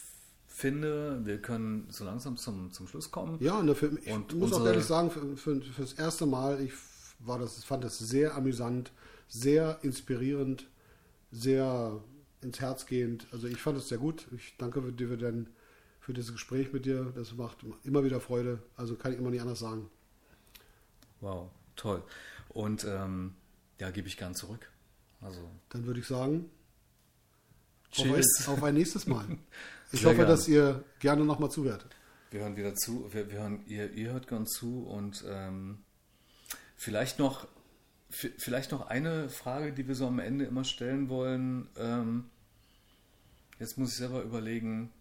[0.56, 3.38] finde, wir können so langsam zum, zum Schluss kommen.
[3.42, 6.72] Ja, und dafür, ich Und muss auch ehrlich sagen, für, für, fürs erste Mal, ich
[7.20, 8.94] war das, fand das sehr amüsant,
[9.28, 10.68] sehr inspirierend,
[11.32, 12.02] sehr
[12.42, 13.28] ins Herz gehend.
[13.34, 14.28] Also ich fand es sehr gut.
[14.34, 15.50] Ich danke dir für, dein,
[16.00, 17.12] für dieses Gespräch mit dir.
[17.16, 18.60] Das macht immer wieder Freude.
[18.78, 19.90] Also kann ich immer nicht anders sagen.
[21.20, 22.02] Wow, toll.
[22.48, 23.34] Und ähm,
[23.80, 24.72] ja, gebe ich gern zurück.
[25.20, 25.40] Also
[25.70, 26.50] Dann würde ich sagen,
[27.92, 28.48] auf Cheers.
[28.48, 29.26] ein, auf ein nächstes Mal.
[29.92, 30.28] Ich Sehr hoffe, gern.
[30.30, 31.86] dass ihr gerne nochmal zuhört.
[32.32, 35.80] Wir hören wieder zu, wir, wir hören, ihr, ihr hört gern zu und ähm,
[36.76, 37.48] vielleicht noch
[38.10, 41.68] vielleicht noch eine Frage, die wir so am Ende immer stellen wollen.
[41.78, 42.30] Ähm,
[43.60, 44.92] jetzt muss ich selber überlegen.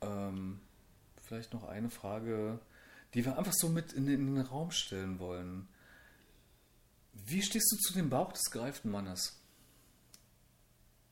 [0.00, 0.60] Ähm,
[1.22, 2.60] vielleicht noch eine Frage,
[3.14, 5.68] die wir einfach so mit in den, in den Raum stellen wollen.
[7.12, 9.40] Wie stehst du zu dem Bauch des gereiften Mannes?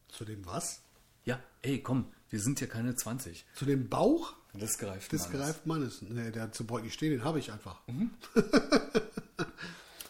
[0.09, 0.83] Zu dem was?
[1.25, 3.45] Ja, ey, komm, wir sind ja keine 20.
[3.55, 6.03] Zu dem Bauch Des gereiften des gereiften Mannes.
[6.03, 7.81] Nee, der zu Beugen stehen, den habe ich einfach.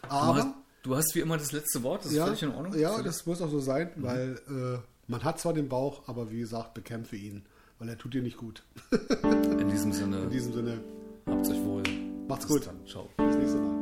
[0.02, 0.48] Du Aber hast,
[0.82, 2.78] du hast wie immer das letzte Wort, das ist ja, völlig in Ordnung.
[2.78, 4.78] ja, das muss auch so sein, weil äh,
[5.10, 7.46] man hat zwar den Bauch, aber wie gesagt, bekämpfe ihn,
[7.78, 8.62] weil er tut dir nicht gut.
[9.58, 10.80] In diesem Sinne, In diesem Sinne,
[11.24, 11.82] habt euch wohl.
[12.28, 12.66] macht's Bis gut.
[12.66, 12.86] Dann.
[12.86, 13.08] Ciao.
[13.16, 13.81] Bis nächste Mal.